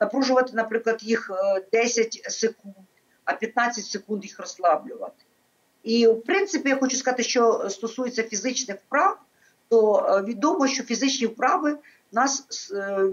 напружувати, 0.00 0.52
наприклад, 0.54 1.02
їх 1.02 1.30
е, 1.30 1.62
10 1.72 2.24
секунд, 2.28 2.74
а 3.24 3.32
15 3.32 3.84
секунд 3.84 4.24
їх 4.24 4.40
розслаблювати. 4.40 5.24
І 5.82 6.06
в 6.06 6.22
принципі, 6.22 6.68
я 6.68 6.76
хочу 6.76 6.96
сказати, 6.96 7.22
що 7.22 7.66
стосується 7.70 8.22
фізичних 8.22 8.76
вправ, 8.76 9.18
то 9.68 10.06
е, 10.08 10.22
відомо, 10.22 10.66
що 10.66 10.82
фізичні 10.82 11.26
вправи 11.26 11.78
нас 12.12 12.70
е, 12.74 13.06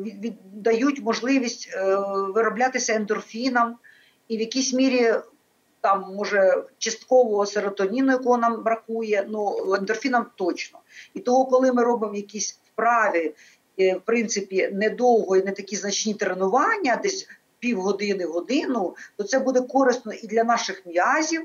дають 0.53 1.01
можливість 1.01 1.69
е, 1.73 1.95
вироблятися 2.35 2.93
ендорфінам, 2.93 3.75
і 4.27 4.37
в 4.37 4.39
якійсь 4.39 4.73
мірі 4.73 5.13
там 5.81 6.13
може 6.15 6.63
частково 6.77 7.45
серотоніну, 7.45 8.11
якого 8.11 8.37
нам 8.37 8.63
бракує, 8.63 9.25
ну 9.29 9.73
ендорфінам 9.75 10.25
точно. 10.35 10.79
І 11.13 11.19
того, 11.19 11.45
коли 11.45 11.73
ми 11.73 11.83
робимо 11.83 12.15
якісь 12.15 12.59
вправи, 12.73 13.33
е, 13.79 13.95
в 13.95 14.01
принципі, 14.01 14.69
недовго 14.73 15.37
і 15.37 15.43
не 15.43 15.51
такі 15.51 15.75
значні 15.75 16.13
тренування, 16.13 16.95
десь 16.95 17.27
півгодини, 17.59 18.25
годину, 18.25 18.95
то 19.17 19.23
це 19.23 19.39
буде 19.39 19.61
корисно 19.61 20.13
і 20.13 20.27
для 20.27 20.43
наших 20.43 20.85
м'язів, 20.85 21.41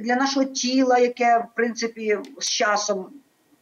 для 0.00 0.16
нашого 0.16 0.46
тіла, 0.46 0.98
яке 0.98 1.38
в 1.38 1.54
принципі 1.56 2.18
з 2.38 2.48
часом. 2.48 3.06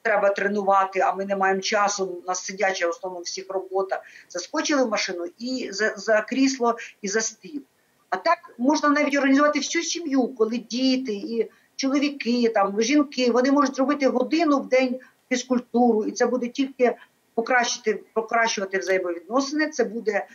Треба 0.02 0.30
тренувати, 0.30 1.00
а 1.00 1.14
ми 1.14 1.24
не 1.24 1.36
маємо 1.36 1.60
часу. 1.60 2.06
У 2.06 2.26
нас 2.26 2.44
сидяча 2.44 2.86
в 2.86 2.90
основному 2.90 3.22
всіх 3.22 3.44
робота. 3.48 4.02
Заскочили 4.28 4.84
в 4.84 4.88
машину 4.88 5.24
і 5.38 5.68
за, 5.72 5.94
за 5.96 6.20
крісло, 6.20 6.76
і 7.02 7.08
за 7.08 7.20
стіл. 7.20 7.62
А 8.10 8.16
так 8.16 8.38
можна 8.58 8.88
навіть 8.88 9.16
організувати 9.16 9.58
всю 9.58 9.84
сім'ю, 9.84 10.28
коли 10.28 10.58
діти 10.58 11.12
і 11.12 11.50
чоловіки, 11.76 12.48
там 12.48 12.82
жінки, 12.82 13.30
вони 13.30 13.52
можуть 13.52 13.76
зробити 13.76 14.08
годину 14.08 14.60
в 14.60 14.68
день 14.68 14.98
фізкультуру, 15.28 16.04
і 16.04 16.12
це 16.12 16.26
буде 16.26 16.48
тільки 16.48 16.96
покращити, 17.34 18.04
покращувати 18.14 18.78
взаємовідносини. 18.78 19.68
Це 19.68 19.84
буде 19.84 20.26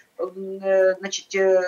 е, 0.65 0.95
значить, 0.99 1.35
е, 1.35 1.61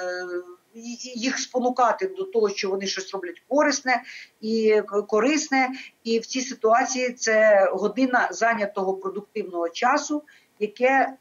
їх 1.16 1.40
спонукати 1.40 2.08
до 2.08 2.24
того, 2.24 2.50
що 2.50 2.70
вони 2.70 2.88
щось 2.88 3.14
роблять 3.14 3.42
корисне 3.48 4.04
і 4.42 4.82
корисне. 5.08 5.70
І 6.04 6.20
в 6.20 6.26
цій 6.26 6.42
ситуації 6.42 7.12
це 7.12 7.66
година 7.74 8.30
зайнятого 8.32 8.94
продуктивного 8.94 9.70
часу, 9.70 10.24
яке 10.60 11.14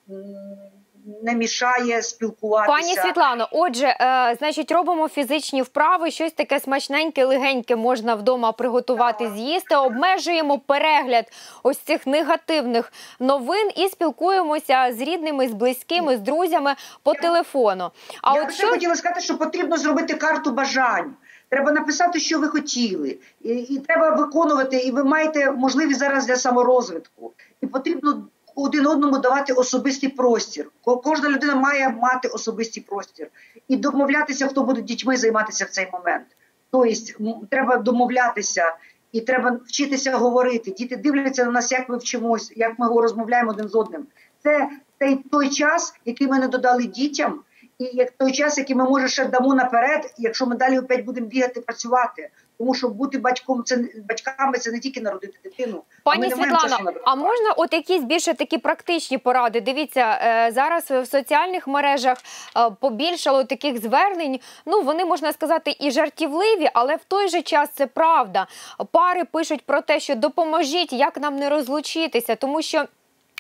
не 1.23 1.35
мішає 1.35 2.03
спілкуватися. 2.03 2.73
Пані 2.73 2.95
Світлано, 2.97 3.49
отже, 3.53 3.87
е, 3.87 4.37
значить, 4.39 4.73
робимо 4.73 5.09
фізичні 5.09 5.63
вправи, 5.63 6.11
щось 6.11 6.33
таке 6.33 6.61
смачненьке, 6.61 7.25
легеньке 7.25 7.77
можна 7.77 8.15
вдома 8.15 8.53
приготувати, 8.53 9.25
Так. 9.25 9.35
з'їсти. 9.35 9.77
Обмежуємо 9.77 10.59
перегляд 10.59 11.25
ось 11.63 11.79
цих 11.79 12.07
негативних 12.07 12.93
новин 13.21 13.71
і 13.77 13.89
спілкуємося 13.89 14.93
з 14.93 15.01
рідними, 15.01 15.49
з 15.49 15.53
близькими, 15.53 16.17
з 16.17 16.21
друзями 16.21 16.75
по 17.03 17.15
телефону. 17.15 17.91
А 18.23 18.37
Я 18.37 18.43
от 18.43 18.53
що 18.53 18.69
хотіла 18.69 18.97
сказати, 18.97 19.21
що 19.21 19.39
потрібно 19.39 19.77
зробити 19.77 20.15
карту 20.15 20.51
бажань. 20.51 21.15
Треба 21.49 21.73
написати, 21.73 22.21
що 22.21 22.39
ви 22.39 22.49
хотіли, 22.49 23.19
і, 23.41 23.49
і 23.49 23.79
треба 23.79 24.11
виконувати. 24.11 24.77
І 24.77 24.91
ви 24.91 25.05
маєте 25.05 25.51
можливість 25.51 25.99
зараз 25.99 26.27
для 26.27 26.37
саморозвитку. 26.37 27.33
І 27.61 27.67
потрібно 27.67 28.25
один 28.55 28.87
одному 28.87 29.19
давати 29.19 29.53
особистий 29.53 30.09
простір. 30.09 30.71
Ко- 30.85 30.97
Кожна 30.97 31.29
людина 31.29 31.55
має 31.55 31.89
мати 31.89 32.29
особистий 32.29 32.83
простір 32.83 33.29
і 33.69 33.77
домовлятися, 33.77 34.47
хто 34.47 34.63
буде 34.63 34.83
дітьми 34.83 35.17
займатися 35.17 35.65
в 35.65 35.69
цей 35.71 35.89
момент. 35.93 36.27
Тобто 36.71 37.41
треба 37.51 37.77
домовлятися. 37.77 38.75
І 39.13 39.21
треба 39.21 39.59
вчитися 39.67 40.17
говорити. 40.17 40.71
Діти 40.71 40.97
дивляться 40.97 41.45
на 41.45 41.51
нас, 41.51 41.73
як 41.73 41.89
ми 41.89 41.97
вчимось, 41.97 42.53
як 42.57 42.79
ми 42.79 42.89
розмовляємо 42.89 43.51
один 43.51 43.69
з 43.69 43.75
одним. 43.75 44.07
Це 44.43 44.69
той, 44.99 45.17
той 45.31 45.51
час, 45.51 45.95
який 46.05 46.27
ми 46.27 46.39
не 46.39 46.49
додали 46.49 46.85
дітям, 46.85 47.41
і 47.79 47.85
як 47.85 48.11
той 48.11 48.33
час, 48.33 48.59
який 48.59 48.77
ми 48.77 48.85
може 48.85 49.09
ще 49.09 49.25
дамо 49.25 49.55
наперед, 49.55 50.15
якщо 50.19 50.47
ми 50.47 50.57
далі 50.57 50.79
опять 50.79 51.05
будемо 51.05 51.27
бігати 51.27 51.61
працювати. 51.61 52.31
Тому 52.61 52.75
що 52.75 52.89
бути 52.89 53.19
батьком 53.19 53.65
це 53.65 53.85
батьками 54.09 54.59
це 54.59 54.73
не 54.73 54.81
тільки 54.81 55.01
народити 55.01 55.39
дитину. 55.45 55.83
Пані 56.05 56.29
не 56.29 56.37
маємо 56.37 56.57
часу 56.57 56.69
Світлано, 56.69 56.91
на 56.91 57.01
а 57.05 57.15
можна 57.15 57.53
от 57.57 57.73
якісь 57.73 58.03
більше 58.03 58.35
такі 58.35 58.59
практичні 58.59 59.19
поради? 59.19 59.61
Дивіться, 59.61 60.19
е, 60.23 60.53
зараз 60.53 60.91
в 60.91 61.07
соціальних 61.07 61.67
мережах 61.67 62.19
е, 62.57 62.71
побільшало 62.81 63.45
таких 63.45 63.81
звернень. 63.83 64.41
Ну 64.67 64.83
вони 64.83 65.05
можна 65.05 65.33
сказати 65.33 65.77
і 65.81 65.91
жартівливі, 65.91 66.71
але 66.75 66.97
в 66.97 67.05
той 67.09 67.29
же 67.29 67.43
час 67.43 67.69
це 67.75 67.87
правда. 67.87 68.47
Пари 68.93 69.25
пишуть 69.25 69.67
про 69.67 69.81
те, 69.81 70.01
що 70.01 70.15
допоможіть, 70.15 70.93
як 70.93 71.21
нам 71.21 71.37
не 71.37 71.49
розлучитися, 71.49 72.35
тому 72.35 72.63
що. 72.63 72.85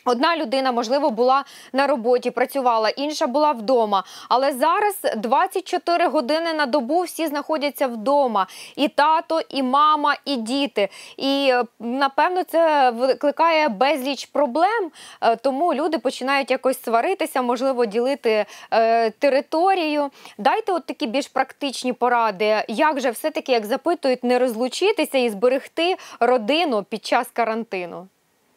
Одна 0.05 0.37
людина, 0.37 0.73
можливо, 0.73 1.11
була 1.11 1.45
на 1.73 1.87
роботі, 1.87 2.31
працювала, 2.31 2.89
інша 2.89 3.27
була 3.27 3.53
вдома. 3.53 4.05
Але 4.29 4.53
зараз 4.53 4.95
24 5.17 6.07
години 6.07 6.53
на 6.53 6.67
добу 6.67 7.01
всі 7.03 7.27
знаходяться 7.27 7.87
вдома. 7.87 8.47
І 8.77 8.89
тато, 8.89 9.41
і 9.49 9.63
мама, 9.63 10.17
і 10.25 10.37
діти. 10.37 10.89
І 11.17 11.49
е, 11.53 11.65
напевно 11.81 12.43
це 12.45 12.91
викликає 12.91 13.69
безліч 13.69 14.27
проблем. 14.27 14.91
е, 15.21 15.37
Тому 15.37 15.75
люди 15.75 15.99
починають 15.99 16.51
якось 16.51 16.83
сваритися, 16.83 17.43
можливо, 17.43 17.87
ділити 17.87 18.47
е, 18.71 19.11
територію. 19.11 20.11
Дайте 20.39 20.73
от 20.73 20.87
такі 20.87 21.07
більш 21.07 21.29
практичні 21.29 21.93
поради, 21.93 22.65
як 22.69 23.01
же 23.01 23.11
все-таки, 23.11 23.53
як 23.53 23.67
запитують, 23.67 24.25
не 24.25 24.39
розлучитися 24.39 25.19
і 25.19 25.31
зберегти 25.31 25.97
родину 26.21 26.83
під 26.83 27.05
час 27.07 27.29
карантину. 27.33 28.09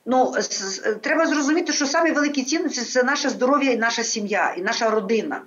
Ну, 0.06 0.34
треба 1.02 1.26
зрозуміти, 1.26 1.74
що 1.74 1.86
самі 1.86 2.12
великі 2.12 2.44
цінності 2.44 2.82
це 2.82 3.04
наше 3.04 3.30
здоров'я 3.30 3.72
і 3.72 3.78
наша 3.78 4.04
сім'я, 4.04 4.54
і 4.58 4.62
наша 4.62 4.90
родина. 4.90 5.42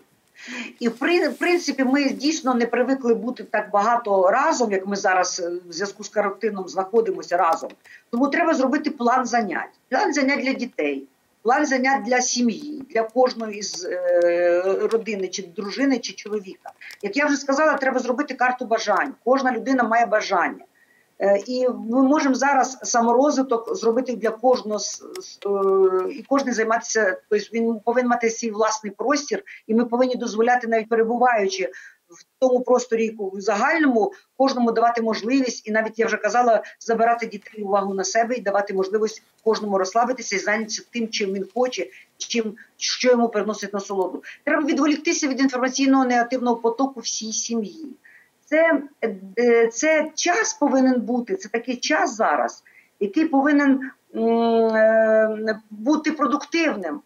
І 0.80 0.88
в 0.88 0.98
принципі, 1.38 1.84
ми 1.84 2.10
дійсно 2.10 2.54
не 2.54 2.66
привикли 2.66 3.14
бути 3.14 3.44
так 3.44 3.70
багато 3.70 4.30
разом, 4.30 4.72
як 4.72 4.86
ми 4.86 4.96
зараз 4.96 5.40
е, 5.40 5.50
в 5.68 5.72
зв'язку 5.72 6.04
з 6.04 6.08
карантином 6.08 6.68
знаходимося 6.68 7.36
разом. 7.36 7.70
Тому 8.10 8.28
треба 8.28 8.54
зробити 8.54 8.90
план 8.90 9.26
занять. 9.26 9.70
План 9.88 10.14
занять 10.14 10.40
для 10.40 10.52
дітей, 10.52 11.04
план 11.42 11.66
занять 11.66 12.02
для 12.02 12.20
сім'ї, 12.20 12.82
для 12.90 13.02
кожної 13.02 13.62
з 13.62 13.84
е, 13.84 14.62
родини, 14.92 15.28
чи 15.28 15.42
дружини, 15.42 15.98
чи 15.98 16.12
чоловіка. 16.12 16.70
Як 17.02 17.16
я 17.16 17.26
вже 17.26 17.36
сказала, 17.36 17.74
треба 17.74 17.98
зробити 17.98 18.34
карту 18.34 18.64
бажань. 18.64 19.14
Кожна 19.24 19.52
людина 19.52 19.82
має 19.82 20.06
бажання. 20.06 20.64
Е, 21.18 21.42
і 21.46 21.68
ми 21.68 22.02
можемо 22.02 22.34
зараз 22.34 22.78
саморозвиток 22.82 23.76
зробити 23.76 24.16
для 24.16 24.30
кожного 24.30 24.80
е, 24.80 26.12
і 26.12 26.24
кожен 26.28 26.52
займатися. 26.52 27.18
Тобто 27.28 27.46
він 27.52 27.80
повинен 27.84 28.10
мати 28.10 28.30
свій 28.30 28.50
власний 28.50 28.92
простір, 28.92 29.42
і 29.66 29.74
ми 29.74 29.84
повинні 29.84 30.14
дозволяти, 30.14 30.66
навіть 30.66 30.88
перебуваючи 30.88 31.70
в 32.08 32.24
тому 32.38 32.60
просторі 32.60 33.16
в 33.18 33.40
загальному, 33.40 34.12
кожному 34.36 34.72
давати 34.72 35.02
можливість, 35.02 35.68
і 35.68 35.70
навіть 35.70 35.98
я 35.98 36.06
вже 36.06 36.16
казала, 36.16 36.62
забирати 36.80 37.26
дітей 37.26 37.64
увагу 37.64 37.94
на 37.94 38.04
себе 38.04 38.34
і 38.34 38.40
давати 38.40 38.74
можливість 38.74 39.22
кожному 39.44 39.78
розслабитися 39.78 40.36
і 40.36 40.38
зайнятися 40.38 40.82
тим, 40.90 41.08
чим 41.08 41.32
він 41.32 41.46
хоче, 41.54 41.86
чим 42.16 42.56
що 42.76 43.10
йому 43.10 43.28
приносить 43.28 43.74
насолоду. 43.74 44.22
Треба 44.44 44.62
відволіктися 44.66 45.28
від 45.28 45.40
інформаційного 45.40 46.04
негативного 46.04 46.56
потоку 46.56 47.00
всій 47.00 47.32
сім'ї 47.32 47.96
це, 48.46 48.82
е, 49.38 49.68
це 49.68 50.10
час 50.14 50.54
повинен 50.54 51.00
бути, 51.00 51.36
це 51.36 51.48
такий 51.48 51.76
час 51.76 52.16
зараз, 52.16 52.62
який 53.00 53.24
повинен 53.24 53.90
е, 54.14 55.60
бути 55.70 56.12
продуктивним 56.12 57.00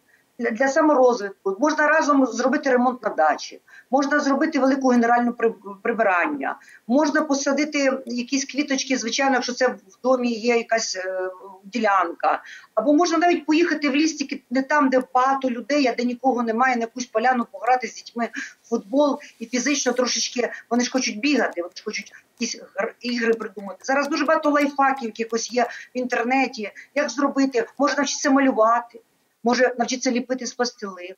для, 0.49 0.67
саморозвитку. 0.67 1.57
Можна 1.59 1.87
разом 1.87 2.25
зробити 2.25 2.69
ремонт 2.69 3.03
на 3.03 3.09
дачі, 3.09 3.61
можна 3.91 4.19
зробити 4.19 4.59
велику 4.59 4.87
генеральну 4.87 5.35
прибирання, 5.83 6.59
можна 6.87 7.21
посадити 7.21 7.91
якісь 8.05 8.45
квіточки, 8.45 8.97
звичайно, 8.97 9.33
якщо 9.33 9.53
це 9.53 9.67
в 9.67 10.01
домі 10.03 10.31
є 10.31 10.57
якась 10.57 10.95
е, 10.95 11.29
ділянка, 11.63 12.43
або 12.75 12.93
можна 12.93 13.17
навіть 13.17 13.45
поїхати 13.45 13.89
в 13.89 13.95
ліс, 13.95 14.13
тільки 14.13 14.43
не 14.49 14.61
там, 14.61 14.89
де 14.89 15.03
багато 15.13 15.49
людей, 15.49 15.87
а 15.87 15.95
де 15.95 16.03
нікого 16.03 16.43
немає, 16.43 16.75
на 16.75 16.81
якусь 16.81 17.05
поляну 17.05 17.45
пограти 17.51 17.87
з 17.87 17.93
дітьми 17.93 18.29
в 18.63 18.69
футбол 18.69 19.19
і 19.39 19.45
фізично 19.45 19.91
трошечки 19.91 20.51
вони 20.69 20.83
ж 20.83 20.91
хочуть 20.91 21.19
бігати, 21.19 21.61
вони 21.61 21.73
ж 21.75 21.83
хочуть 21.83 22.13
якісь 22.39 22.61
ігри 23.01 23.33
придумати. 23.33 23.79
Зараз 23.83 24.07
дуже 24.07 24.25
багато 24.25 24.49
лайфхаків 24.49 25.11
якось 25.15 25.51
є 25.53 25.63
в 25.63 25.97
інтернеті. 25.97 26.71
Як 26.95 27.09
зробити, 27.09 27.67
можна 27.77 27.97
навчитися 27.97 28.29
малювати 28.29 28.99
може 29.43 29.75
навчитися 29.79 30.11
ліпити 30.11 30.45
з 30.45 30.53
пластилину, 30.53 31.15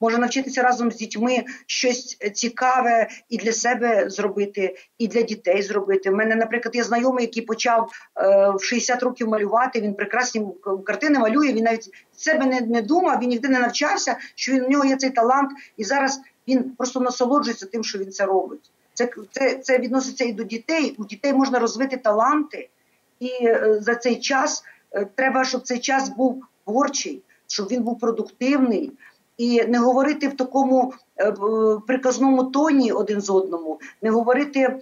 може 0.00 0.18
навчитися 0.18 0.62
разом 0.62 0.92
з 0.92 0.96
дітьми 0.96 1.44
щось 1.66 2.18
цікаве 2.34 3.08
і 3.28 3.36
для 3.36 3.52
себе 3.52 4.10
зробити, 4.10 4.76
і 4.98 5.08
для 5.08 5.22
дітей 5.22 5.62
зробити. 5.62 6.10
У 6.10 6.14
мене, 6.14 6.36
наприклад, 6.36 6.76
є 6.76 6.84
знайомий, 6.84 7.24
який 7.24 7.42
почав 7.42 7.90
е, 8.16 8.50
в 8.50 8.64
60 8.64 9.02
років 9.02 9.28
малювати. 9.28 9.80
Він 9.80 9.94
прекрасні 9.94 10.46
картини 10.86 11.18
малює. 11.18 11.52
Він 11.52 11.64
навіть 11.64 11.90
себе 12.16 12.46
не, 12.46 12.60
не 12.60 12.82
думав, 12.82 13.20
він 13.20 13.28
ніде 13.28 13.48
не 13.48 13.60
навчався, 13.60 14.16
що 14.34 14.52
він 14.52 14.64
у 14.64 14.68
нього 14.68 14.84
є 14.84 14.96
цей 14.96 15.10
талант, 15.10 15.50
і 15.76 15.84
зараз 15.84 16.20
він 16.48 16.70
просто 16.70 17.00
насолоджується 17.00 17.66
тим, 17.66 17.84
що 17.84 17.98
він 17.98 18.12
це 18.12 18.24
робить. 18.24 18.70
Це 18.94 19.08
це, 19.32 19.54
це 19.54 19.78
відноситься 19.78 20.24
і 20.24 20.32
до 20.32 20.42
дітей. 20.42 20.94
У 20.98 21.04
дітей 21.04 21.32
можна 21.32 21.58
розвити 21.58 21.96
таланти, 21.96 22.68
і 23.20 23.30
е, 23.42 23.78
за 23.80 23.94
цей 23.94 24.20
час 24.20 24.64
е, 24.92 25.06
треба, 25.14 25.44
щоб 25.44 25.62
цей 25.62 25.78
час 25.78 26.08
був 26.08 26.44
творчий 26.64 27.22
щоб 27.46 27.68
він 27.68 27.82
був 27.82 27.98
продуктивний. 27.98 28.92
І 29.36 29.64
не 29.64 29.78
говорити 29.78 30.28
в 30.28 30.36
такому 30.36 30.92
е, 31.20 31.34
приказному 31.86 32.44
тоні 32.44 32.92
один 32.92 33.20
з 33.20 33.30
одному, 33.30 33.80
не 34.02 34.10
говорити, 34.10 34.80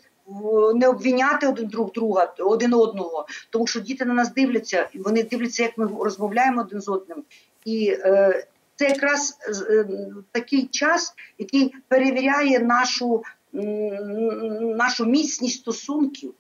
не 0.75 0.89
обвіняти 0.89 1.47
один 1.49 1.67
друг 1.67 1.93
друга, 1.93 2.35
один 2.39 2.75
одного, 2.75 3.27
тому 3.51 3.67
що 3.67 3.81
діти 3.81 4.05
на 4.05 4.15
нас 4.15 4.35
дивляться, 4.35 4.89
і 4.93 4.99
вони 4.99 5.23
дивляться, 5.23 5.63
як 5.63 5.79
ми 5.79 5.89
розмовляємо 6.01 6.61
один 6.61 6.81
з 6.81 6.89
одним. 6.89 7.23
І 7.65 7.97
е, 7.99 8.47
це 8.77 8.89
якраз 8.89 9.39
е, 9.71 9.87
такий 10.33 10.67
час, 10.67 11.15
який 11.39 11.75
перевіряє 11.89 12.61
нашу, 12.61 13.23
нашу 14.63 15.05
міцність 15.05 15.61
стосунків. 15.61 16.35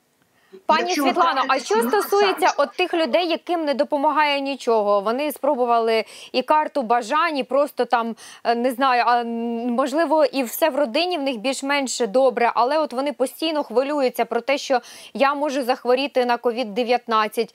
Пані 0.67 0.83
Якщо 0.83 1.03
Світлано, 1.03 1.43
а 1.49 1.59
що 1.59 1.83
стосується 1.83 2.53
от 2.57 2.73
тих 2.77 2.95
людей, 2.95 3.29
яким 3.29 3.65
не 3.65 3.75
допомагає 3.75 4.41
нічого? 4.41 5.01
Вони 5.01 5.33
спробували 5.33 6.05
і 6.33 6.43
карту 6.43 6.83
бажань, 6.83 7.39
і 7.39 7.45
просто 7.45 7.85
там 7.85 8.17
е, 8.45 8.55
не 8.55 8.71
знаю, 8.71 9.03
а 9.07 9.25
можливо, 9.71 10.25
і 10.25 10.43
все 10.43 10.71
в 10.71 10.77
родині 10.77 11.19
в 11.19 11.23
них 11.23 11.39
більш-менш 11.39 12.01
добре, 12.01 12.53
але 12.55 12.79
от 12.79 12.93
вони 12.93 13.13
постійно 13.13 13.63
хвилюються 13.63 14.25
про 14.25 14.41
те, 14.41 14.59
що 14.59 14.81
я 15.15 15.35
можу 15.35 15.63
захворіти 15.63 16.25
на 16.25 16.37
COVID-19. 16.37 17.49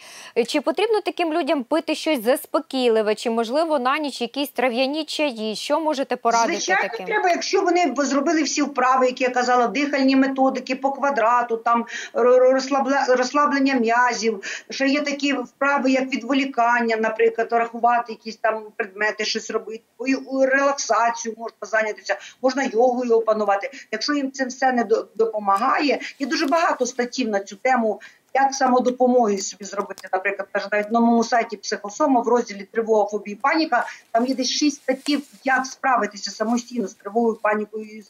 Чи 0.47 0.61
потрібно 0.61 1.01
таким 1.01 1.33
людям 1.33 1.63
пити 1.63 1.95
щось 1.95 2.23
заспокійливе, 2.23 3.15
чи 3.15 3.29
можливо 3.29 3.79
на 3.79 3.97
ніч 3.97 4.21
якісь 4.21 4.49
трав'яні 4.49 5.05
чаї? 5.05 5.55
Що 5.55 5.79
можете 5.79 6.15
порадити 6.15 6.53
Звичайно, 6.53 6.89
таким? 6.91 7.05
треба, 7.05 7.29
якщо 7.29 7.61
вони 7.61 7.93
зробили 7.97 8.43
всі 8.43 8.61
вправи, 8.61 9.05
які 9.05 9.23
я 9.23 9.29
казала, 9.29 9.67
дихальні 9.67 10.15
методики 10.15 10.75
по 10.75 10.91
квадрату, 10.91 11.57
там 11.57 11.85
розслаблення 12.13 12.88
розслаблення 13.07 13.75
м'язів, 13.75 14.63
що 14.69 14.85
є 14.85 15.01
такі 15.01 15.33
вправи, 15.33 15.91
як 15.91 16.13
відволікання, 16.13 16.95
наприклад, 16.95 17.47
рахувати 17.51 18.11
якісь 18.11 18.37
там 18.37 18.63
предмети, 18.75 19.25
щось 19.25 19.49
робити, 19.49 19.83
релаксацію 20.41 21.35
можна 21.37 21.57
зайнятися, 21.61 22.17
можна 22.41 22.63
йогою 22.63 23.13
опанувати. 23.13 23.71
Якщо 23.91 24.13
їм 24.13 24.31
це 24.31 24.45
все 24.45 24.71
не 24.71 24.83
допомагає, 25.15 25.99
є 26.19 26.27
дуже 26.27 26.45
багато 26.45 26.85
статтів 26.85 27.29
на 27.29 27.39
цю 27.39 27.55
тему. 27.55 28.01
Як 28.33 28.53
самодопомоги 28.53 29.37
собі 29.37 29.65
зробити, 29.65 30.09
наприклад, 30.13 30.47
навіть 30.71 30.91
на 30.91 30.99
моєму 30.99 31.23
сайті 31.23 31.57
психосома 31.57 32.21
в 32.21 32.27
розділі 32.27 32.67
тривога, 32.71 33.09
фобії, 33.09 33.35
паніка, 33.35 33.85
там 34.11 34.25
є 34.25 34.35
десь 34.35 34.49
шість 34.49 34.75
статтів, 34.75 35.21
як 35.43 35.65
справитися 35.65 36.31
самостійно 36.31 36.87
з 36.87 36.93
тривогою, 36.93 37.35
панікою 37.35 38.03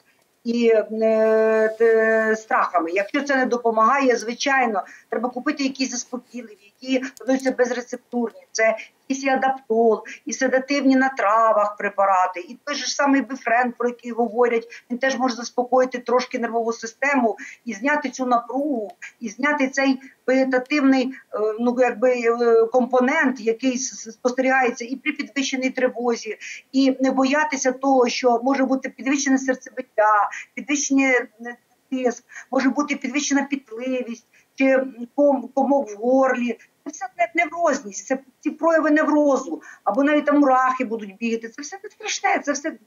е, 0.52 2.36
страхами. 2.38 2.92
Якщо 2.92 3.22
це 3.22 3.36
не 3.36 3.46
допомагає, 3.46 4.18
звичайно, 4.18 4.84
треба 5.10 5.30
купити 5.30 5.64
якісь 5.64 5.92
заспокійливі, 5.92 6.74
які 6.82 7.06
продаються 7.18 7.52
безрецептурні. 7.52 8.40
Це 8.52 8.76
і 9.10 9.30
адаптол, 9.30 10.04
і 10.26 10.34
седативні 10.34 10.96
на 10.96 11.10
травах 11.10 11.78
препарати, 11.78 12.40
і 12.40 12.58
той 12.64 12.76
ж 12.76 12.96
самий 12.96 13.22
бифрен, 13.22 13.72
про 13.78 13.90
який 13.90 14.12
говорять, 14.12 14.68
він 14.92 14.98
теж 14.98 15.18
може 15.18 15.36
заспокоїти 15.36 15.98
трошки 15.98 16.40
нервову 16.40 16.74
систему 16.74 17.38
і 17.66 17.74
зняти 17.74 18.10
цю 18.10 18.26
напругу, 18.26 18.92
і 19.20 19.30
зняти 19.30 19.68
цей 19.68 20.00
вегетативний 20.28 21.14
е, 21.34 21.40
ну 21.60 21.76
якби 21.80 22.12
е, 22.12 22.66
компонент, 22.66 23.40
який 23.40 23.78
спостерігається 23.78 24.86
і 24.86 24.96
при 24.96 25.12
підвищеній 25.12 25.70
тривозі, 25.70 26.38
і 26.72 26.98
не 27.00 27.12
боятися 27.12 27.72
того, 27.72 28.10
що 28.10 28.42
може 28.44 28.66
бути 28.66 28.90
підвищене 28.90 29.38
серцебиття, 29.38 30.30
підвищений 30.54 31.14
тиск, 31.92 32.24
може 32.52 32.70
бути 32.70 32.96
підвищена 32.96 33.44
пітливість 33.44 34.26
чи 34.56 34.84
ком 35.16 35.50
комок 35.54 35.92
в 35.92 35.96
горлі. 35.96 36.58
Це 36.92 37.08
не 37.18 37.44
неврозність, 37.44 38.06
це 38.06 38.20
ці 38.40 38.50
прояви 38.50 38.92
неврозу, 38.92 39.62
або 39.84 40.04
навіть 40.04 40.26
там 40.26 40.40
мурахи 40.40 40.86
будуть 40.86 41.18
бігати. 41.18 41.50
Це 41.50 41.62
все 41.62 41.80
не 41.84 41.90
страшне, 41.90 42.42
це 42.46 42.52
все 42.52 42.78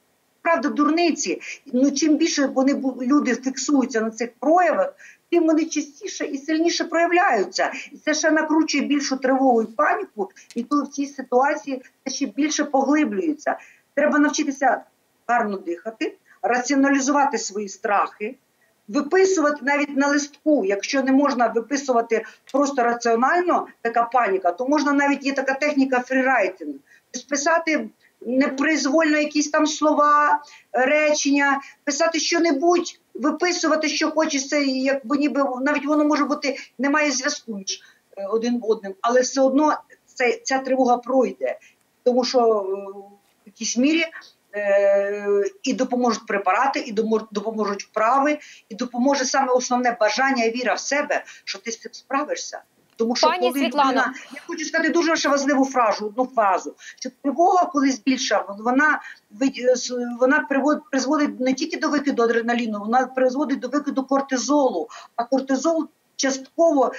правда 0.42 0.68
дурниці. 0.68 1.40
Ну 1.66 1.90
чим 1.90 2.16
більше 2.16 2.46
вони 2.46 2.74
люди 3.02 3.34
фіксуються 3.34 4.00
на 4.00 4.10
цих 4.10 4.30
проявах, 4.38 4.94
тим 5.30 5.46
вони 5.46 5.64
частіше 5.64 6.24
і 6.24 6.38
сильніше 6.38 6.84
проявляються. 6.84 7.72
І 7.92 7.96
це 7.96 8.14
ще 8.14 8.30
накручує 8.30 8.84
більшу 8.84 9.16
тривогу 9.16 9.62
і 9.62 9.66
паніку, 9.66 10.30
і 10.54 10.64
коли 10.64 10.82
в 10.82 10.88
цій 10.88 11.06
ситуації 11.06 11.82
це 12.04 12.14
ще 12.14 12.26
більше 12.26 12.64
поглиблюється. 12.64 13.58
Треба 13.94 14.18
навчитися 14.18 14.80
гарно 15.26 15.56
дихати, 15.56 16.16
раціоналізувати 16.42 17.38
свої 17.38 17.68
страхи 17.68 18.34
виписувати 18.92 19.58
навіть 19.62 19.96
на 19.96 20.08
листку, 20.08 20.64
якщо 20.64 21.02
не 21.02 21.12
можна 21.12 21.46
виписувати 21.46 22.24
просто 22.52 22.82
раціонально 22.82 23.66
така 23.82 24.02
паніка, 24.02 24.52
то 24.52 24.68
можна 24.68 24.92
навіть 24.92 25.26
є 25.26 25.32
така 25.32 25.54
техніка 25.54 26.00
фрірайтинг, 26.00 26.74
писати 27.28 27.88
непроизвольно 28.26 29.18
якісь 29.18 29.50
там 29.50 29.66
слова, 29.66 30.42
речення, 30.72 31.60
писати 31.84 32.20
що-небудь, 32.20 33.00
виписувати, 33.14 33.88
що 33.88 34.10
хочеться, 34.10 34.58
якби 34.58 35.16
ніби 35.16 35.44
навіть 35.60 35.86
воно 35.86 36.04
може 36.04 36.24
бути, 36.24 36.56
немає 36.78 37.10
зв'язку 37.10 37.54
між 37.54 37.82
е, 38.16 38.26
один 38.26 38.60
одним, 38.62 38.94
але 39.00 39.20
все 39.20 39.40
одно 39.40 39.76
це, 40.06 40.40
ця 40.44 40.58
тривога 40.58 40.96
пройде, 40.96 41.58
тому 42.02 42.24
що 42.24 42.38
е, 42.38 42.52
в 43.44 43.46
якійсь 43.46 43.76
мірі 43.76 44.04
і 45.62 45.72
допоможуть 45.72 46.26
препарати, 46.26 46.80
і 46.80 46.92
допоможуть 47.30 47.84
вправи, 47.84 48.38
і 48.68 48.74
допоможе 48.74 49.24
саме 49.24 49.52
основне 49.52 49.96
бажання 50.00 50.44
і 50.44 50.50
віра 50.50 50.74
в 50.74 50.80
себе, 50.80 51.24
що 51.44 51.58
ти 51.58 51.70
з 51.70 51.78
цим 51.80 51.92
справишся. 51.92 52.62
Тому 52.96 53.16
що 53.16 53.26
Пані 53.26 53.48
коли 53.48 53.60
Світлано. 53.60 53.90
людина, 53.90 54.14
я 54.34 54.40
хочу 54.46 54.64
сказати 54.64 54.90
дуже 54.90 55.28
важливу 55.28 55.64
фразу, 55.64 56.06
одну 56.06 56.26
фразу, 56.34 56.74
що 57.00 57.10
тривога, 57.22 57.64
коли 57.64 57.90
збільша, 57.90 58.44
вона 58.58 59.00
вона 60.20 60.48
призводить 60.90 61.40
не 61.40 61.54
тільки 61.54 61.76
до 61.76 61.88
викиду 61.88 62.22
адреналіну, 62.22 62.78
вона 62.78 63.06
призводить 63.06 63.58
до 63.58 63.68
викиду 63.68 64.04
кортизолу. 64.04 64.88
А 65.16 65.24
кортизол 65.24 65.88
частково 66.16 66.92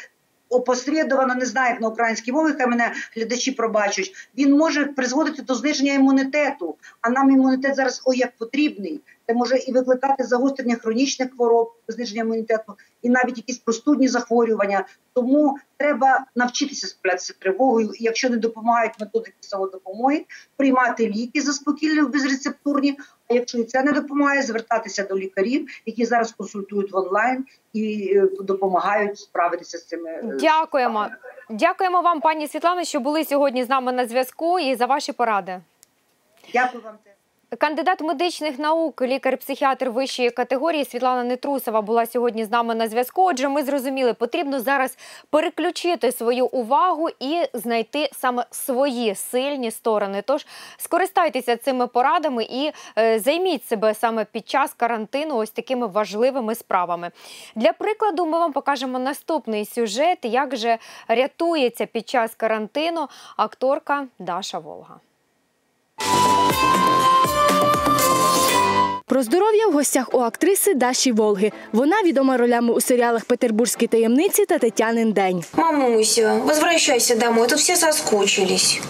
опосередовано, 0.53 1.35
не 1.35 1.45
знаю, 1.45 1.69
як 1.69 1.81
на 1.81 1.87
українській 1.87 2.31
мові, 2.31 2.53
хай 2.57 2.67
мене 2.67 2.93
глядачі 3.15 3.51
пробачать, 3.51 4.11
він 4.37 4.57
може 4.57 4.85
призводити 4.85 5.41
до 5.41 5.55
зниження 5.55 5.93
імунітету. 5.93 6.75
А 7.01 7.09
нам 7.09 7.31
імунітет 7.31 7.75
зараз 7.75 8.01
ой 8.05 8.17
як 8.17 8.37
потрібний. 8.37 9.01
Це 9.27 9.33
може 9.33 9.57
і 9.57 9.71
викликати 9.71 10.23
загострення 10.23 10.75
хронічних 10.75 11.31
хвороб, 11.31 11.73
зниження 11.87 12.21
імунітету, 12.21 12.73
і 13.01 13.09
навіть 13.09 13.37
якісь 13.37 13.57
простудні 13.57 14.07
захворювання. 14.07 14.85
Тому 15.13 15.57
треба 15.77 16.25
навчитися 16.35 16.87
справлятися 16.87 17.33
тривогою. 17.39 17.91
І 17.99 18.03
якщо 18.03 18.29
не 18.29 18.37
допомагають 18.37 18.93
методики 18.99 19.35
самодопомоги, 19.39 20.25
приймати 20.57 21.07
ліки 21.07 21.41
заспокійливі 21.41 22.07
безрецептурні. 22.07 22.97
Якщо 23.33 23.57
і 23.57 23.63
це 23.63 23.83
не 23.83 23.91
допомагає, 23.91 24.41
звертатися 24.41 25.03
до 25.03 25.17
лікарів, 25.17 25.67
які 25.85 26.05
зараз 26.05 26.31
консультують 26.31 26.91
в 26.91 26.95
онлайн 26.95 27.45
і 27.73 28.13
е, 28.15 28.27
допомагають 28.41 29.19
справитися 29.19 29.77
з 29.77 29.85
цими. 29.85 30.09
е, 30.09 30.23
Дякуємо. 30.39 31.07
Дякуємо 31.49 32.01
вам, 32.01 32.21
пані 32.21 32.47
Світлане, 32.47 32.85
що 32.85 32.99
були 32.99 33.25
сьогодні 33.25 33.63
з 33.63 33.69
нами 33.69 33.91
на 33.91 34.07
зв'язку 34.07 34.59
і 34.59 34.75
за 34.75 34.85
ваші 34.85 35.13
поради. 35.13 35.61
Дякую 36.53 36.83
вам. 36.83 36.95
Кандидат 37.57 38.01
медичних 38.01 38.59
наук, 38.59 39.01
лікар-психіатр 39.01 39.89
вищої 39.89 40.29
категорії 40.29 40.85
Світлана 40.85 41.23
Нетрусова 41.23 41.81
була 41.81 42.05
сьогодні 42.05 42.45
з 42.45 42.51
нами 42.51 42.75
на 42.75 42.87
зв'язку. 42.87 43.23
Отже, 43.23 43.49
ми 43.49 43.63
зрозуміли, 43.63 44.13
потрібно 44.13 44.59
зараз 44.59 44.97
переключити 45.29 46.11
свою 46.11 46.45
увагу 46.45 47.09
і 47.19 47.41
знайти 47.53 48.09
саме 48.13 48.45
свої 48.51 49.15
сильні 49.15 49.71
сторони. 49.71 50.23
Тож 50.25 50.45
скористайтеся 50.77 51.57
цими 51.57 51.87
порадами 51.87 52.43
і 52.43 52.71
е, 52.97 53.19
займіть 53.19 53.65
себе 53.65 53.93
саме 53.93 54.25
під 54.25 54.49
час 54.49 54.73
карантину 54.73 55.35
ось 55.35 55.51
такими 55.51 55.87
важливими 55.87 56.55
справами. 56.55 57.11
Для 57.55 57.73
прикладу, 57.73 58.25
ми 58.25 58.39
вам 58.39 58.53
покажемо 58.53 58.99
наступний 58.99 59.65
сюжет, 59.65 60.17
як 60.21 60.55
же 60.55 60.77
рятується 61.07 61.85
під 61.85 62.09
час 62.09 62.35
карантину 62.35 63.07
акторка 63.37 64.07
Даша 64.19 64.59
Волга. 64.59 64.99
Про 69.05 69.23
здоров'я 69.23 69.67
в 69.67 69.73
гостях 69.73 70.13
у 70.13 70.19
актриси 70.19 70.73
Даші 70.73 71.11
Волги. 71.11 71.51
Вона 71.71 71.95
відома 72.03 72.37
ролями 72.37 72.73
у 72.73 72.81
серіалах 72.81 73.25
Петербурзькі 73.25 73.87
таємниці 73.87 74.45
та 74.45 74.57
Тетянин 74.57 75.11
день. 75.11 75.43
Мамуся, 75.53 76.41
возвращайся 76.45 77.15
домой, 77.15 77.47
тут 77.47 77.57
все 77.59 77.75
соскучились. 77.75 78.81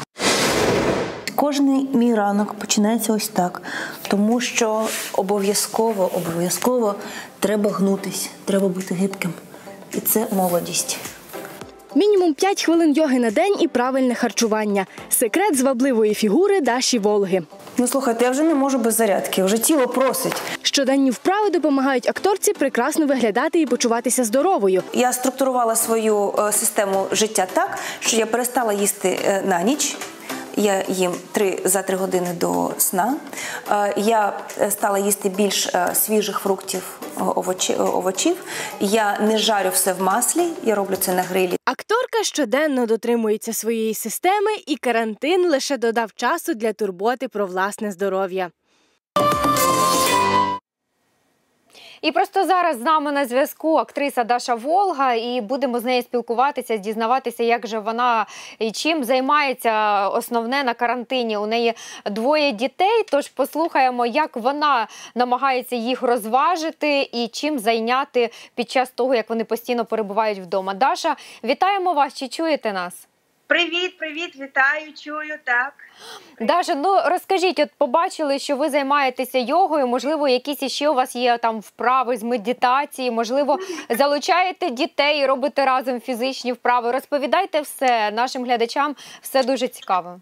Кожний 1.35 1.87
мій 1.93 2.15
ранок 2.15 2.53
починається 2.53 3.13
ось 3.13 3.27
так, 3.27 3.61
тому 4.07 4.41
що 4.41 4.87
обов'язково, 5.13 6.11
обов'язково 6.13 6.95
треба 7.39 7.69
гнутись, 7.71 8.29
треба 8.45 8.67
бути 8.67 8.95
гибким. 8.95 9.33
І 9.93 9.99
це 9.99 10.27
молодість. 10.31 10.97
Мінімум 11.95 12.33
5 12.33 12.63
хвилин 12.63 12.93
йоги 12.93 13.19
на 13.19 13.31
день 13.31 13.55
і 13.59 13.67
правильне 13.67 14.15
харчування. 14.15 14.85
Секрет 15.09 15.57
звабливої 15.57 16.13
фігури 16.13 16.61
Даші 16.61 16.99
Волги. 16.99 17.41
Ну 17.77 17.87
слухайте, 17.87 18.25
я 18.25 18.31
вже 18.31 18.43
не 18.43 18.53
можу 18.55 18.77
без 18.77 18.95
зарядки, 18.95 19.43
вже 19.43 19.57
тіло 19.57 19.87
просить. 19.87 20.41
Щоденні 20.61 21.11
вправи 21.11 21.49
допомагають 21.49 22.09
акторці 22.09 22.53
прекрасно 22.53 23.05
виглядати 23.05 23.61
і 23.61 23.65
почуватися 23.65 24.23
здоровою. 24.23 24.83
Я 24.93 25.13
структурувала 25.13 25.75
свою 25.75 26.33
е, 26.39 26.51
систему 26.51 27.07
життя 27.11 27.47
так, 27.53 27.77
що 27.99 28.17
я 28.17 28.25
перестала 28.25 28.73
їсти 28.73 29.19
е, 29.25 29.41
на 29.45 29.61
ніч. 29.61 29.97
Я 30.55 30.83
їм 30.87 31.13
три 31.31 31.59
за 31.65 31.81
три 31.81 31.95
години 31.97 32.33
до 32.33 32.71
сна. 32.77 33.15
Е, 33.71 33.93
Я 33.97 34.39
е, 34.61 34.71
стала 34.71 34.99
їсти 34.99 35.29
більш 35.29 35.67
е, 35.67 35.95
свіжих 35.95 36.39
фруктів, 36.39 36.99
овочі- 37.17 37.81
овочів. 37.95 38.35
Я 38.79 39.19
не 39.19 39.37
жарю 39.37 39.69
все 39.73 39.93
в 39.93 40.01
маслі, 40.01 40.47
я 40.63 40.75
роблю 40.75 40.95
це 40.95 41.13
на 41.13 41.21
грилі. 41.21 41.57
Акторка 41.65 42.23
щоденно 42.23 42.85
дотримується 42.85 43.53
своєї 43.53 43.93
системи, 43.93 44.51
і 44.67 44.75
карантин 44.75 45.49
лише 45.49 45.77
додав 45.77 46.13
часу 46.15 46.53
для 46.53 46.73
турботи 46.73 47.27
про 47.27 47.47
власне 47.47 47.91
здоров'я. 47.91 48.49
І 52.03 52.11
просто 52.11 52.45
зараз 52.45 52.77
з 52.77 52.81
нами 52.81 53.11
на 53.11 53.25
зв'язку 53.25 53.77
актриса 53.77 54.23
Даша 54.23 54.55
Волга, 54.55 55.13
і 55.13 55.41
будемо 55.41 55.79
з 55.79 55.83
нею 55.83 56.01
спілкуватися, 56.01 56.77
дізнаватися, 56.77 57.43
як 57.43 57.67
же 57.67 57.79
вона 57.79 58.25
і 58.59 58.71
чим 58.71 59.03
займається 59.03 60.07
основне 60.09 60.63
на 60.63 60.73
карантині. 60.73 61.37
У 61.37 61.45
неї 61.45 61.73
двоє 62.05 62.51
дітей. 62.51 63.03
Тож 63.11 63.27
послухаємо, 63.27 64.05
як 64.05 64.37
вона 64.37 64.87
намагається 65.15 65.75
їх 65.75 66.01
розважити 66.01 67.09
і 67.13 67.27
чим 67.27 67.59
зайняти 67.59 68.29
під 68.55 68.71
час 68.71 68.89
того, 68.89 69.15
як 69.15 69.29
вони 69.29 69.43
постійно 69.43 69.85
перебувають 69.85 70.39
вдома. 70.39 70.73
Даша, 70.73 71.15
вітаємо 71.43 71.93
вас! 71.93 72.13
Чи 72.13 72.27
чуєте 72.27 72.73
нас? 72.73 73.07
Привіт, 73.47 73.97
привіт, 73.97 74.35
вітаю, 74.35 74.93
чую, 74.93 75.37
так. 75.43 75.73
Даже 76.39 76.75
ну 76.75 76.97
розкажіть, 77.05 77.59
от 77.59 77.69
побачили, 77.77 78.39
що 78.39 78.55
ви 78.55 78.69
займаєтеся 78.69 79.39
йогою. 79.39 79.87
Можливо, 79.87 80.27
якісь 80.27 80.63
іще 80.63 80.89
у 80.89 80.93
вас 80.93 81.15
є 81.15 81.37
там 81.37 81.59
вправи 81.59 82.17
з 82.17 82.23
медитації, 82.23 83.11
можливо, 83.11 83.59
залучаєте 83.89 84.69
дітей 84.69 85.25
робите 85.25 85.65
разом 85.65 86.01
фізичні 86.01 86.51
вправи. 86.51 86.91
Розповідайте 86.91 87.61
все 87.61 88.11
нашим 88.11 88.43
глядачам, 88.45 88.95
все 89.21 89.43
дуже 89.43 89.67
цікаво. 89.67 90.19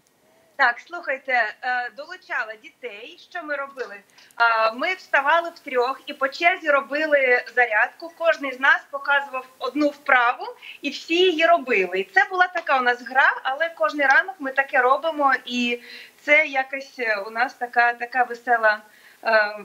Так, 0.62 0.80
слухайте, 0.80 1.32
е, 1.32 1.90
долучала 1.96 2.54
дітей. 2.62 3.18
Що 3.30 3.42
ми 3.42 3.56
робили? 3.56 3.94
Е, 3.94 4.72
Ми 4.74 4.94
вставали 4.94 5.50
втрьох 5.54 6.00
і 6.06 6.14
по 6.14 6.28
черзі 6.28 6.70
робили 6.70 7.44
зарядку. 7.54 8.12
Кожен 8.18 8.52
з 8.52 8.60
нас 8.60 8.80
показував 8.90 9.46
одну 9.58 9.88
вправу, 9.88 10.46
і 10.82 10.90
всі 10.90 11.14
її 11.14 11.46
робили. 11.46 12.00
І 12.00 12.04
це 12.04 12.24
була 12.30 12.46
така 12.46 12.78
у 12.78 12.82
нас 12.82 13.02
гра, 13.02 13.40
але 13.42 13.70
кожен 13.76 14.00
ранок 14.00 14.34
ми 14.38 14.52
таке 14.52 14.80
робимо, 14.80 15.34
і 15.44 15.80
це 16.20 16.46
якось 16.46 16.98
е, 16.98 17.16
у 17.16 17.30
нас 17.30 17.54
така, 17.54 17.92
така 17.92 18.22
весела. 18.22 18.78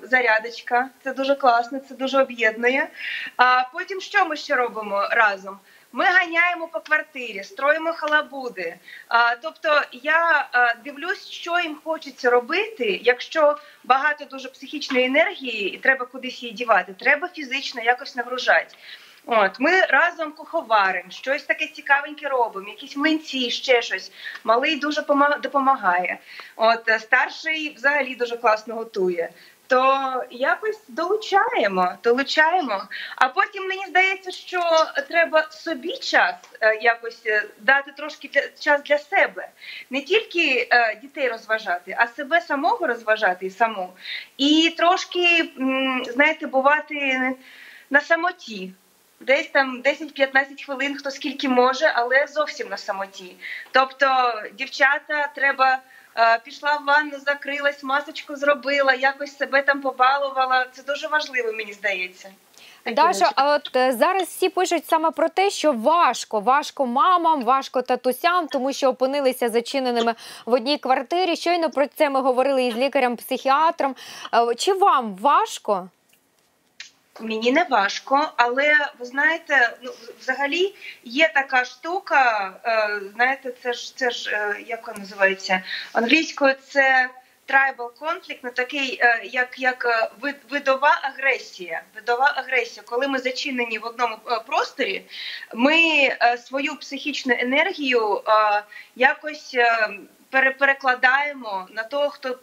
Зарядочка, 0.03 0.89
це 1.03 1.13
дуже 1.13 1.35
класно, 1.35 1.79
це 1.79 1.95
дуже 1.95 2.21
об'єднує. 2.21 2.87
А 3.37 3.63
потім 3.73 4.01
що 4.01 4.25
ми 4.25 4.35
ще 4.35 4.55
робимо 4.55 5.07
разом? 5.11 5.59
Ми 5.91 6.05
ганяємо 6.05 6.67
по 6.67 6.79
квартирі, 6.79 7.43
строїмо 7.43 7.93
халабуди. 7.93 8.77
Тобто 9.41 9.81
я 9.91 10.49
дивлюсь, 10.83 11.29
що 11.29 11.59
їм 11.59 11.77
хочеться 11.83 12.29
робити, 12.29 12.99
якщо 13.03 13.57
багато 13.83 14.25
дуже 14.25 14.49
психічної 14.49 15.05
енергії 15.05 15.69
і 15.75 15.77
треба 15.77 16.05
кудись 16.05 16.43
її 16.43 16.55
дівати, 16.55 16.93
треба 16.99 17.27
фізично 17.27 17.81
якось 17.81 18.15
нагружати. 18.15 18.75
От 19.29 19.59
ми 19.59 19.81
разом 19.81 20.31
куховаримо, 20.31 21.11
щось 21.11 21.43
таке 21.43 21.67
цікавеньке 21.67 22.29
робимо, 22.29 22.69
якісь 22.69 22.97
млинці, 22.97 23.49
ще 23.51 23.81
щось. 23.81 24.11
Малий 24.43 24.75
дуже 24.75 25.01
пома- 25.01 25.41
допомагає. 25.41 26.19
От 26.55 26.89
старший 26.99 27.73
взагалі 27.75 28.15
дуже 28.15 28.37
класно 28.37 28.75
готує. 28.75 29.29
То 29.67 30.23
якось 30.31 30.79
долучаємо, 30.87 31.93
долучаємо. 32.03 32.83
А 33.15 33.27
потім 33.27 33.67
мені 33.67 33.85
здається, 33.87 34.31
що 34.31 34.61
треба 35.09 35.51
собі 35.51 35.97
час 35.97 36.35
е, 36.61 36.75
якось 36.75 37.21
е, 37.25 37.43
дати 37.59 37.91
трошки 37.91 38.27
для, 38.27 38.41
час 38.59 38.83
для 38.83 38.97
себе, 38.97 39.49
не 39.89 40.01
тільки 40.01 40.67
е, 40.71 40.99
дітей 41.01 41.29
розважати, 41.29 41.95
а 41.99 42.07
себе 42.07 42.41
самого 42.41 42.87
розважати 42.87 43.45
і 43.45 43.49
саму. 43.49 43.93
І 44.37 44.75
трошки, 44.77 45.51
знаєте, 46.13 46.47
бувати 46.47 47.31
на 47.89 48.01
самоті. 48.01 48.73
Десь 49.19 49.47
там 49.47 49.81
10-15 49.81 50.65
хвилин, 50.65 50.97
хто 50.97 51.11
скільки 51.11 51.49
може, 51.49 51.91
але 51.95 52.27
зовсім 52.27 52.69
на 52.69 52.77
самоті. 52.77 53.35
Тобто, 53.71 54.33
дівчата, 54.53 55.27
треба 55.35 55.79
пішла 56.43 56.77
в 56.77 56.85
ванну, 56.85 57.19
закрилась, 57.25 57.83
масочку 57.83 58.35
зробила, 58.35 58.93
якось 58.93 59.37
себе 59.37 59.61
там 59.61 59.81
побалувала. 59.81 60.65
Це 60.71 60.83
дуже 60.83 61.07
важливо, 61.07 61.51
мені 61.53 61.73
здається. 61.73 62.29
Даша, 62.95 63.31
а 63.35 63.55
от 63.55 63.75
е, 63.75 63.91
зараз 63.91 64.27
всі 64.27 64.49
пишуть 64.49 64.85
саме 64.85 65.11
про 65.11 65.29
те, 65.29 65.49
що 65.49 65.73
важко, 65.73 66.39
важко 66.39 66.85
мамам, 66.85 67.43
важко 67.43 67.81
татусям, 67.81 68.47
тому 68.47 68.73
що 68.73 68.89
опинилися 68.89 69.49
зачиненими 69.49 70.15
в 70.45 70.53
одній 70.53 70.77
квартирі. 70.77 71.35
Щойно 71.35 71.69
про 71.69 71.87
це 71.87 72.09
ми 72.09 72.21
говорили 72.21 72.63
із 72.63 72.75
лікарем-психіатром. 72.75 73.95
Е, 74.33 74.55
Чи 74.55 74.73
вам 74.73 75.15
важко? 75.15 75.89
Мені 77.19 77.51
не 77.51 77.63
важко, 77.63 78.31
але 78.37 78.75
ви 78.99 79.05
знаєте, 79.05 79.77
ну 79.81 79.91
взагалі 80.19 80.75
є 81.03 81.31
така 81.33 81.65
штука. 81.65 82.53
Е, 82.65 83.01
знаєте, 83.15 83.53
це 83.63 83.73
ж 83.73 83.95
це 83.95 84.11
ж 84.11 84.31
е, 84.31 84.55
як 84.67 84.87
вона 84.87 84.99
називається 84.99 85.63
англійською. 85.93 86.55
Це 86.69 87.09
трайбал 87.45 87.93
конфлікт, 87.99 88.43
не 88.43 88.49
такий, 88.49 88.99
е, 89.01 89.21
як, 89.23 89.59
як 89.59 89.85
е, 89.85 90.09
вид- 90.21 90.49
видова 90.49 90.99
агресія. 91.03 91.81
Видова 91.95 92.33
агресія, 92.35 92.83
коли 92.85 93.07
ми 93.07 93.19
зачинені 93.19 93.79
в 93.79 93.85
одному 93.85 94.15
е, 94.27 94.39
просторі, 94.39 95.05
ми 95.53 95.75
е, 96.21 96.37
свою 96.37 96.75
психічну 96.75 97.35
енергію 97.39 98.21
якось 98.95 99.55
перекладаємо 100.57 101.67
на 101.71 101.83
того, 101.83 102.09
хто 102.09 102.39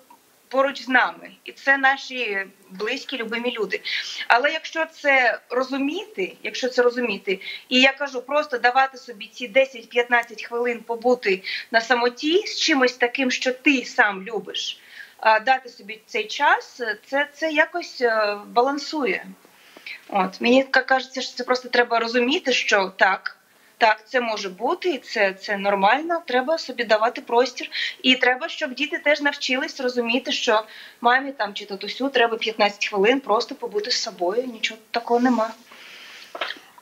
поруч 0.55 0.83
з 0.83 0.89
нами, 0.89 1.31
і 1.45 1.53
це 1.53 1.79
наші 1.79 2.47
близькі, 2.71 3.17
любимі 3.17 3.53
люди. 3.59 3.81
Але 4.29 4.51
якщо 4.51 4.87
це 4.87 5.39
розуміти, 5.51 6.37
якщо 6.43 6.69
це 6.69 6.83
розуміти, 6.83 7.41
і 7.69 7.81
я 7.81 7.93
кажу, 7.93 8.23
просто 8.23 8.59
давати 8.59 8.99
собі 8.99 9.27
ці 9.27 9.49
10-15 9.49 10.47
хвилин 10.47 10.81
побути 10.81 11.43
на 11.71 11.81
самоті 11.81 12.47
з 12.47 12.59
чимось 12.59 12.93
таким, 12.93 13.31
що 13.31 13.53
ти 13.53 13.85
сам 13.85 14.23
любиш, 14.23 14.81
дати 15.23 15.69
собі 15.69 16.01
цей 16.07 16.27
час, 16.27 16.81
це, 17.07 17.29
це 17.35 17.51
якось 17.51 18.01
е, 18.01 18.39
балансує. 18.47 19.27
От 20.09 20.41
мені 20.41 20.65
кажеться, 20.65 21.23
що 21.23 21.37
це 21.37 21.45
просто 21.45 21.69
треба 21.69 21.99
розуміти, 21.99 22.53
що 22.53 22.93
так. 22.97 23.37
Так, 23.79 24.09
це 24.09 24.21
може 24.21 24.49
бути, 24.49 24.91
і 24.91 24.99
це, 24.99 25.33
це 25.33 25.57
нормально. 25.57 26.23
Треба 26.27 26.59
собі 26.59 26.85
давати 26.85 27.21
простір. 27.21 27.71
І 28.03 28.15
треба, 28.15 28.49
щоб 28.49 28.75
діти 28.75 28.99
теж 28.99 29.21
навчились 29.21 29.81
розуміти, 29.81 30.33
що 30.33 30.63
мамі 31.01 31.33
там 31.33 31.55
чи 31.55 31.65
татусю 31.65 32.09
треба 32.09 32.37
15 32.37 32.89
хвилин 32.89 33.21
просто 33.21 33.55
побути 33.55 33.91
з 33.91 34.03
собою. 34.03 34.45
Нічого 34.47 34.81
такого 34.91 35.21
нема. 35.21 35.51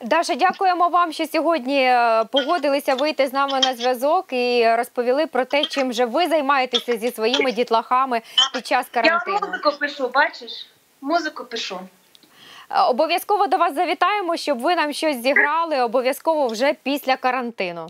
Даша, 0.00 0.34
дякуємо 0.34 0.88
вам, 0.88 1.12
що 1.12 1.26
сьогодні 1.26 1.82
е, 1.82 2.24
погодилися 2.32 2.94
вийти 2.94 3.26
з 3.26 3.32
нами 3.32 3.60
на 3.60 3.74
зв'язок 3.74 4.32
і 4.32 4.74
розповіли 4.74 5.26
про 5.26 5.44
те, 5.44 5.64
чим 5.64 5.92
же 5.92 6.04
ви 6.04 6.28
займаєтеся 6.28 6.96
зі 6.96 7.10
своїми 7.10 7.52
дітлахами 7.52 8.22
під 8.54 8.66
час 8.66 8.86
Я 8.94 9.02
карантину. 9.02 9.38
музику 9.42 9.72
пишу, 9.80 10.08
бачиш? 10.08 10.66
Музику 11.00 11.44
пишу. 11.44 11.80
Е, 12.74 12.82
Обов'язково 12.82 13.46
до 13.46 13.56
вас 13.56 13.74
завітаємо, 13.74 14.36
щоб 14.36 14.58
ви 14.58 14.74
нам 14.74 14.92
щось 14.92 15.16
зіграли. 15.16 15.80
Обов'язково 15.80 16.46
вже 16.46 16.72
після 16.82 17.16
карантину. 17.16 17.86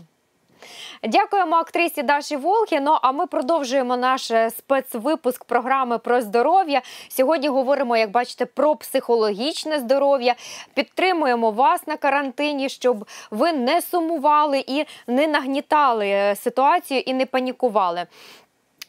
Дякуємо 1.03 1.55
актрисі 1.55 2.03
Даші 2.03 2.35
Волхі. 2.35 2.79
Ну 2.79 2.97
а 3.01 3.11
ми 3.11 3.27
продовжуємо 3.27 3.97
наш 3.97 4.31
е, 4.31 4.49
спецвипуск 4.49 5.43
програми 5.45 5.97
про 5.97 6.21
здоров'я. 6.21 6.81
Сьогодні 7.09 7.47
говоримо, 7.47 7.97
як 7.97 8.11
бачите, 8.11 8.45
про 8.45 8.75
психологічне 8.75 9.79
здоров'я. 9.79 10.35
Підтримуємо 10.73 11.51
вас 11.51 11.87
на 11.87 11.97
карантині, 11.97 12.69
щоб 12.69 13.05
ви 13.31 13.53
не 13.53 13.81
сумували 13.81 14.63
і 14.67 14.85
не 15.07 15.27
нагнітали 15.27 16.07
е, 16.07 16.35
ситуацію 16.35 16.99
і 16.99 17.13
не 17.13 17.25
панікували. 17.25 18.05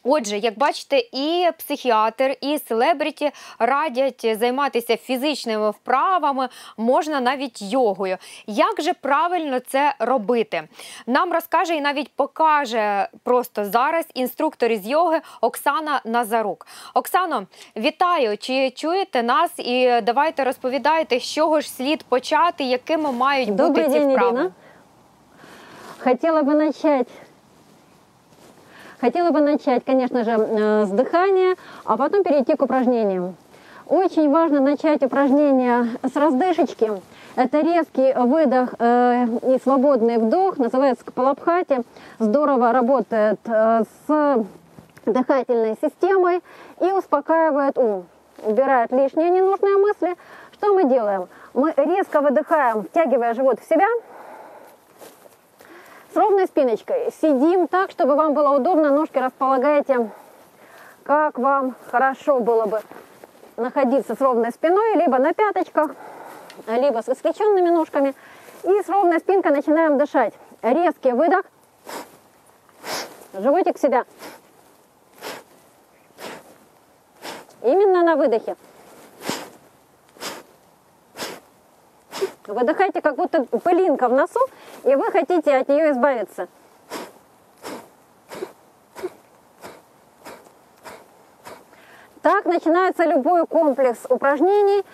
Отже, 0.07 0.37
як 0.37 0.57
бачите, 0.57 1.03
і 1.11 1.49
психіатр, 1.57 2.37
і 2.41 2.59
селебріті 2.59 3.31
радять 3.59 4.37
займатися 4.39 4.97
фізичними 4.97 5.69
вправами, 5.69 6.49
можна 6.77 7.21
навіть 7.21 7.61
йогою. 7.61 8.17
Як 8.47 8.81
же 8.81 8.93
правильно 8.93 9.59
це 9.59 9.95
робити? 9.99 10.63
Нам 11.07 11.33
розкаже 11.33 11.75
і 11.75 11.81
навіть 11.81 12.11
покаже 12.15 13.07
просто 13.23 13.65
зараз 13.65 14.05
інструктор 14.13 14.71
із 14.71 14.87
йоги 14.87 15.21
Оксана 15.41 16.01
Назарук. 16.05 16.67
Оксано, 16.93 17.47
вітаю! 17.77 18.37
Чи 18.37 18.69
чуєте 18.69 19.23
нас? 19.23 19.51
І 19.57 20.01
давайте 20.03 20.43
розповідайте, 20.43 21.19
з 21.19 21.33
чого 21.33 21.61
ж 21.61 21.71
слід 21.71 22.03
почати, 22.03 22.63
якими 22.63 23.11
мають 23.11 23.49
Добрый 23.49 23.67
бути 23.67 23.83
ці 23.83 23.89
день, 23.89 24.11
вправи. 24.11 24.37
Ирина. 24.37 24.51
Хотела 26.03 26.43
бы 26.43 26.53
начать. 26.53 27.07
Хотела 28.99 29.31
бы 29.31 29.41
начать, 29.41 29.83
конечно 29.85 30.23
же, 30.23 30.31
э, 30.31 30.85
с 30.85 30.89
дыхания, 30.89 31.55
а 31.83 31.97
потом 31.97 32.23
перейти 32.23 32.55
к 32.55 32.61
упражнениям. 32.61 33.35
Очень 33.87 34.31
важно 34.31 34.61
начать 34.61 35.03
упражнение 35.03 35.89
с 36.01 36.15
раздышечки. 36.15 36.91
Это 37.35 37.59
резкий 37.59 38.13
выдох 38.17 38.73
э, 38.79 39.25
и 39.53 39.59
свободный 39.61 40.17
вдох, 40.17 40.57
называется 40.57 41.05
капалабхати. 41.05 41.83
Здорово 42.17 42.71
работает 42.71 43.39
э, 43.45 43.83
с 44.07 44.45
дыхательной 45.05 45.77
системой 45.81 46.41
и 46.81 46.85
успокаивает 46.85 47.77
ум, 47.77 48.05
убирает 48.43 48.91
лишние 48.91 49.29
ненужные 49.29 49.77
мысли. 49.77 50.15
Что 50.53 50.73
мы 50.73 50.85
делаем? 50.85 51.27
Мы 51.53 51.73
резко 51.75 52.21
выдыхаем, 52.21 52.83
втягивая 52.83 53.33
живот 53.33 53.59
в 53.59 53.69
себя, 53.69 53.87
с 56.15 56.17
ровной 56.17 56.47
спиночкой. 56.47 57.11
Сидим 57.21 57.67
так, 57.67 57.91
чтобы 57.91 58.15
вам 58.15 58.33
было 58.33 58.55
удобно, 58.55 58.89
ножки 58.89 59.17
располагаете, 59.17 60.09
как 61.03 61.37
вам 61.37 61.75
хорошо 61.91 62.39
было 62.39 62.65
бы 62.65 62.81
находиться 63.57 64.15
с 64.15 64.21
ровной 64.21 64.51
спиной, 64.51 64.95
либо 64.95 65.17
на 65.17 65.33
пяточках, 65.33 65.91
либо 66.67 67.01
с 67.01 67.13
скрещенными 67.15 67.67
ножками. 67.67 68.15
И 68.63 68.81
с 68.81 68.87
ровной 68.87 69.19
спинкой 69.19 69.51
начинаем 69.51 69.97
дышать. 69.97 70.33
Резкий 70.61 71.11
выдох, 71.11 71.43
животик 73.33 73.77
себя. 73.77 74.05
Именно 77.61 78.03
на 78.03 78.15
выдохе. 78.15 78.55
Выдыхайте, 82.55 83.01
как 83.01 83.17
будто 83.17 83.43
пылинка 83.43 84.07
в 84.07 84.13
носу, 84.13 84.39
и 84.85 84.95
вы 84.95 85.11
хотите 85.11 85.57
от 85.57 85.67
нее 85.67 85.91
избавиться. 85.91 86.47
Так 92.21 92.45
начинается 92.45 93.03
любой 93.03 93.45
комплекс 93.45 93.99
упражнений. 94.07 94.85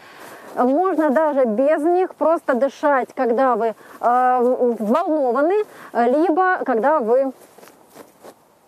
Можно 0.56 1.12
даже 1.12 1.46
без 1.46 1.84
них 1.84 2.16
просто 2.16 2.56
дышать, 2.56 3.14
когда 3.14 3.56
вы 3.56 3.76
э, 4.00 4.40
взволнованы, 4.80 5.64
либо 5.94 6.64
когда 6.66 7.00
вы 7.00 7.32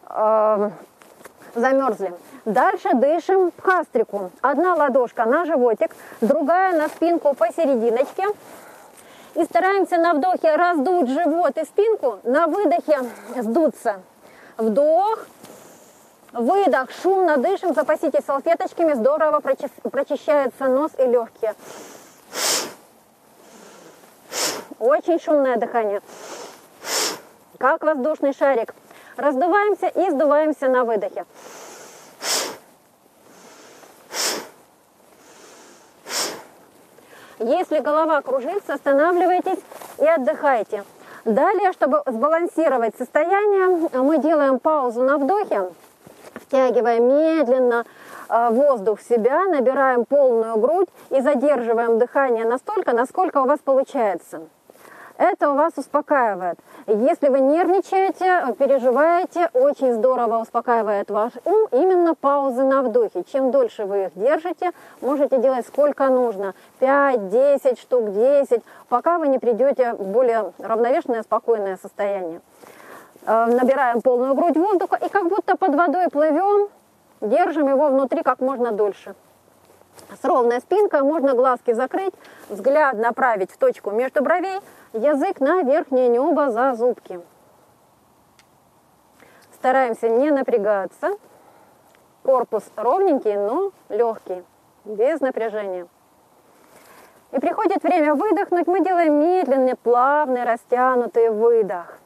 э, 0.08 0.70
замерзли. 1.56 2.14
Дальше 2.46 2.94
дышим 2.94 3.50
пхастрику. 3.52 4.30
Одна 4.42 4.76
ладошка 4.76 5.26
на 5.26 5.46
животик, 5.46 5.96
другая 6.22 6.78
на 6.78 6.90
спинку 6.90 7.34
посерединочке. 7.34 8.26
И 9.36 9.44
стараемся 9.46 9.98
на 9.98 10.14
вдохе 10.14 10.56
раздуть 10.56 11.10
живот 11.10 11.58
и 11.58 11.66
спинку, 11.66 12.20
на 12.24 12.48
выдохе 12.48 13.00
сдуться. 13.36 14.02
Вдох, 14.58 15.26
выдох, 16.34 16.92
шумно 17.02 17.38
дышим, 17.38 17.74
запаситесь 17.74 18.26
салфеточками, 18.26 18.94
здорово 18.94 19.40
прочи- 19.40 19.90
прочищается 19.90 20.66
нос 20.68 20.92
и 21.00 21.04
легкие. 21.04 21.56
Очень 24.78 25.20
шумное 25.20 25.58
дыхание. 25.58 26.02
Как 27.58 27.84
воздушный 27.84 28.34
шарик. 28.34 28.76
Раздуваемся 29.16 29.88
и 29.88 30.10
сдуваемся 30.12 30.68
на 30.68 30.84
выдохе. 30.84 31.26
Если 37.40 37.80
голова 37.80 38.22
кружится, 38.22 38.74
останавливайтесь 38.76 39.60
и 40.00 40.06
отдыхайте. 40.06 40.84
Далее, 41.26 41.72
чтобы 41.72 42.04
сбалансировать 42.06 42.96
состояние, 42.98 43.90
мы 43.94 44.18
делаем 44.18 44.60
паузу 44.60 45.04
на 45.04 45.18
вдохе, 45.18 45.70
втягиваем 46.36 47.08
медленно 47.08 47.86
э, 48.30 48.50
воздух 48.50 49.00
в 49.00 49.08
себя, 49.08 49.46
набираем 49.46 50.06
полную 50.06 50.58
грудь 50.58 50.90
и 51.10 51.22
задерживаем 51.22 51.98
дыхание 51.98 52.46
настолько, 52.46 52.94
насколько 52.94 53.42
у 53.42 53.46
вас 53.46 53.60
получается. 53.64 54.42
Это 55.18 55.52
у 55.52 55.56
вас 55.56 55.74
успокаивает. 55.78 56.58
Если 56.88 57.30
вы 57.30 57.40
нервничаете, 57.40 58.56
переживаете, 58.58 59.50
очень 59.54 59.94
здорово 59.94 60.40
успокаивает 60.40 61.10
ваш 61.12 61.34
ум 61.46 61.68
именно 61.72 62.16
паузы 62.16 62.64
на 62.64 62.82
вдохе. 62.82 63.24
Чем 63.32 63.52
дольше 63.52 63.86
вы 63.86 64.06
их 64.06 64.12
держите, 64.16 64.72
можете 65.02 65.38
делать 65.38 65.68
сколько 65.68 66.10
нужно. 66.10 66.56
5, 66.80 67.30
10 67.30 67.80
штук, 67.80 68.12
10, 68.12 68.64
пока 68.90 69.20
вы 69.20 69.28
не 69.28 69.38
придете 69.38 69.94
в 69.94 70.04
более 70.04 70.52
равновешенное, 70.58 71.22
спокойное 71.22 71.78
состояние. 71.78 72.42
Э, 73.26 73.46
Набираем 73.46 74.02
полную 74.02 74.34
грудь 74.34 74.58
воздуха 74.58 74.98
и 74.98 75.10
как 75.10 75.30
будто 75.30 75.56
под 75.56 75.76
водой 75.76 76.10
плывем, 76.10 76.70
держим 77.22 77.70
его 77.70 77.90
внутри 77.90 78.24
как 78.24 78.40
можно 78.40 78.72
дольше. 78.72 79.16
С 80.22 80.26
ровной 80.26 80.60
спинкой 80.62 81.02
можно 81.02 81.34
глазки 81.34 81.74
закрыть, 81.74 82.14
взгляд 82.50 82.96
направить 82.98 83.52
в 83.52 83.58
точку 83.58 83.92
между 83.92 84.22
бровей, 84.22 84.60
язык 84.94 85.40
на 85.40 85.64
верхнее 85.64 86.08
небо 86.08 86.52
за 86.52 86.74
зубки. 86.76 87.20
Стараемся 89.54 90.10
не 90.10 90.30
напрягаться. 90.30 91.12
Корпус 92.24 92.64
ровненький, 92.76 93.36
но 93.36 93.72
легкий, 93.90 94.44
без 94.86 95.20
напряжения. 95.20 95.88
И 97.32 97.40
приходит 97.40 97.82
время 97.82 98.14
выдохнуть, 98.14 98.68
мы 98.68 98.84
делаем 98.84 99.20
медленный, 99.20 99.76
плавный, 99.76 100.44
растянутый 100.44 101.32
выдох. 101.32 101.98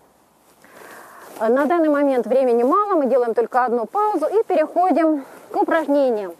На 1.39 1.65
данный 1.65 1.89
момент 1.89 2.25
времени 2.25 2.63
мало, 2.63 2.95
мы 2.95 3.05
делаем 3.07 3.33
только 3.33 3.65
одну 3.65 3.85
паузу 3.85 4.25
и 4.25 4.43
переходим 4.43 5.23
к 5.51 5.55
упражнениям. 5.55 6.33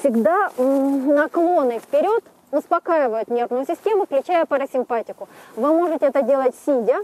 Всегда 0.00 0.50
наклоны 0.56 1.80
вперед 1.80 2.22
успокаивают 2.52 3.28
нервную 3.28 3.66
систему, 3.66 4.04
включая 4.06 4.46
парасимпатику. 4.46 5.28
Вы 5.56 5.68
можете 5.74 6.06
это 6.06 6.22
делать 6.22 6.54
сидя. 6.64 6.98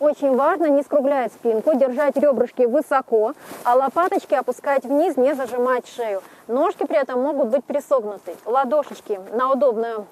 Очень 0.00 0.34
важно 0.34 0.66
не 0.66 0.82
скруглять 0.82 1.32
спинку, 1.32 1.74
держать 1.74 2.16
ребрышки 2.16 2.62
высоко, 2.62 3.34
а 3.64 3.74
лопаточки 3.74 4.34
опускать 4.34 4.84
вниз, 4.84 5.16
не 5.16 5.34
зажимать 5.34 5.86
шею. 5.86 6.22
Ножки 6.48 6.86
при 6.86 6.96
этом 6.96 7.20
могут 7.20 7.48
быть 7.48 7.64
присогнуты. 7.64 8.34
Ладошечки 8.46 9.20
на 9.32 9.52
удобное, 9.52 10.06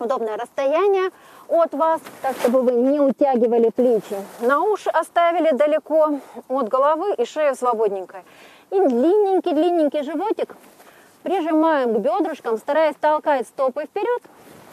удобное 0.00 0.36
расстояние 0.36 1.10
от 1.48 1.72
вас, 1.72 2.00
так 2.22 2.34
чтобы 2.40 2.62
вы 2.62 2.72
не 2.72 3.00
утягивали 3.00 3.70
плечи. 3.70 4.16
На 4.40 4.60
уши 4.60 4.90
оставили 4.90 5.52
далеко 5.52 6.18
от 6.48 6.68
головы 6.68 7.14
и 7.14 7.24
шею 7.24 7.54
свободненькой. 7.54 8.22
И 8.70 8.80
длинненький-длинненький 8.80 10.02
животик 10.02 10.56
прижимаем 11.22 11.94
к 11.94 11.98
бедрышкам, 11.98 12.58
стараясь 12.58 12.96
толкать 13.00 13.46
стопы 13.46 13.84
вперед, 13.84 14.22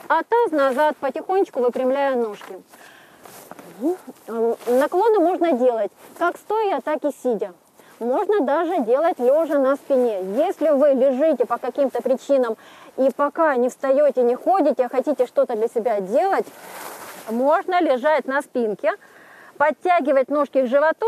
а 0.08 0.24
таз 0.24 0.52
назад, 0.52 0.98
потихонечку 0.98 1.60
выпрямляя 1.60 2.16
ножки. 2.16 2.62
Наклоны 4.68 5.20
можно 5.20 5.52
делать 5.52 5.92
как 6.18 6.38
стоя, 6.38 6.82
так 6.82 7.04
и 7.04 7.12
сидя. 7.12 7.54
Можно 8.00 8.42
даже 8.42 8.80
делать 8.82 9.18
лежа 9.20 9.58
на 9.58 9.76
спине. 9.76 10.22
Если 10.36 10.70
вы 10.70 10.90
лежите 10.90 11.46
по 11.46 11.58
каким-то 11.58 12.02
причинам 12.02 12.56
и 12.96 13.10
пока 13.16 13.56
не 13.56 13.70
встаете, 13.70 14.22
не 14.22 14.36
ходите, 14.36 14.86
а 14.86 14.90
хотите 14.90 15.26
что-то 15.26 15.56
для 15.56 15.68
себя 15.68 16.00
делать, 16.00 16.46
можно 17.30 17.82
лежать 17.82 18.28
на 18.28 18.42
спинке, 18.42 18.94
подтягивать 19.58 20.30
ножки 20.30 20.62
к 20.62 20.68
животу 20.68 21.08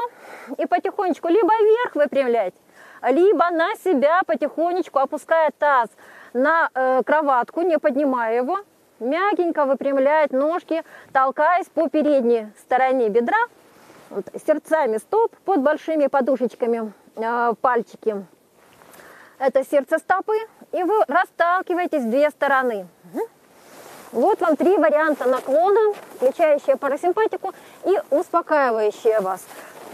и 0.57 0.65
потихонечку 0.65 1.27
либо 1.27 1.53
вверх 1.53 1.95
выпрямлять, 1.95 2.55
либо 3.01 3.49
на 3.49 3.75
себя 3.75 4.21
потихонечку 4.25 4.99
опуская 4.99 5.51
таз 5.57 5.89
на 6.33 6.69
э, 6.73 7.01
кроватку, 7.05 7.61
не 7.61 7.79
поднимая 7.79 8.37
его, 8.37 8.59
мягенько 8.99 9.65
выпрямлять 9.65 10.31
ножки, 10.31 10.83
толкаясь 11.13 11.67
по 11.67 11.89
передней 11.89 12.51
стороне 12.59 13.09
бедра, 13.09 13.47
вот, 14.09 14.25
сердцами 14.45 14.97
стоп 14.97 15.35
под 15.45 15.61
большими 15.61 16.07
подушечками 16.07 16.91
э, 17.15 17.53
пальчики. 17.61 18.25
Это 19.37 19.63
сердце 19.63 19.99
стопы, 19.99 20.35
и 20.73 20.83
вы 20.83 21.03
расталкиваетесь 21.07 22.03
в 22.03 22.09
две 22.09 22.29
стороны. 22.29 22.87
Вот 24.11 24.41
вам 24.41 24.55
три 24.57 24.75
варианта 24.75 25.29
наклона, 25.29 25.93
включающие 26.15 26.75
парасимпатику 26.75 27.53
и 27.85 27.95
успокаивающие 28.09 29.19
вас. 29.21 29.45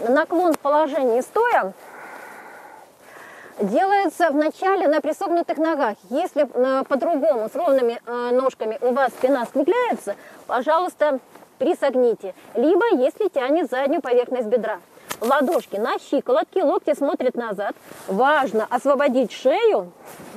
Наклон 0.08 0.54
в 0.54 0.60
положении 0.60 1.22
стоя 1.22 1.74
делается 3.60 4.30
вначале 4.32 4.88
на 4.88 5.02
присогнутых 5.02 5.58
ногах. 5.58 5.96
Если 6.10 6.48
э, 6.52 6.84
по-другому, 6.86 7.50
с 7.50 7.56
ровными 7.56 8.00
э, 8.06 8.30
ножками 8.32 8.78
у 8.82 8.92
вас 8.92 9.12
спина 9.14 9.46
скругляется, 9.46 10.16
пожалуйста, 10.48 11.20
присогните. 11.58 12.34
Либо, 12.54 12.96
если 12.96 13.30
тянет 13.30 13.70
заднюю 13.70 14.02
поверхность 14.02 14.48
бедра. 14.48 14.80
Ладошки 15.22 15.78
на 15.78 15.98
щиколотки, 16.00 16.60
локти 16.60 16.94
смотрят 16.94 17.36
назад. 17.36 17.76
Важно 18.08 18.68
освободить 18.70 19.32
шею, 19.32 19.92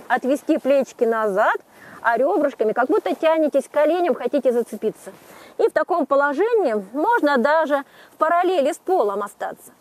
отвести 0.07 0.59
плечики 0.59 1.05
назад, 1.05 1.57
а 2.03 2.17
ребрышками 2.17 2.73
как 2.73 2.87
будто 2.87 3.15
тянетесь 3.15 3.67
к 3.67 3.73
коленям, 3.73 4.15
хотите 4.15 4.53
зацепиться. 4.53 5.13
И 5.59 5.69
в 5.69 5.73
таком 5.73 6.07
положении 6.07 6.75
можно 6.93 7.39
даже 7.39 7.83
в 8.13 8.17
параллели 8.19 8.73
с 8.73 8.79
полом 8.79 9.23
остаться. 9.23 9.73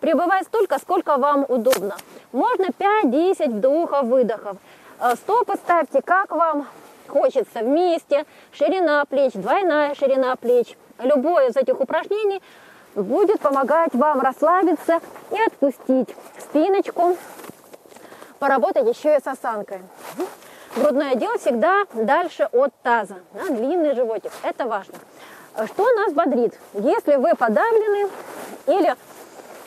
Пребывать 0.00 0.46
столько, 0.46 0.78
сколько 0.78 1.18
вам 1.18 1.44
удобно. 1.46 1.96
Можно 2.32 2.68
5-10 2.78 3.50
вдохов-выдохов. 3.50 4.56
Э, 4.98 5.14
Стопы 5.14 5.56
ставьте, 5.56 6.00
как 6.00 6.30
вам 6.30 6.66
хочется, 7.06 7.60
вместе. 7.60 8.24
Ширина 8.52 9.04
плеч, 9.04 9.34
двойная 9.34 9.94
ширина 9.94 10.36
плеч. 10.36 10.76
Любое 10.98 11.50
из 11.50 11.56
этих 11.56 11.80
упражнений 11.80 12.40
будет 12.94 13.40
помогать 13.40 13.94
вам 13.94 14.20
расслабиться 14.20 15.00
и 15.30 15.40
отпустить 15.46 16.08
спиночку. 16.38 17.16
Поработать 18.38 18.88
еще 18.88 19.16
и 19.16 19.20
с 19.20 19.26
осанкой. 19.26 19.80
Грудной 20.76 21.10
отдел 21.10 21.36
всегда 21.38 21.84
дальше 21.92 22.48
от 22.52 22.72
таза. 22.82 23.16
Да, 23.34 23.46
длинный 23.48 23.94
животик. 23.94 24.32
Это 24.42 24.66
важно. 24.66 24.94
Что 25.66 25.92
нас 25.92 26.12
бодрит? 26.14 26.58
Если 26.74 27.16
вы 27.16 27.34
подавлены 27.34 28.08
или 28.66 28.94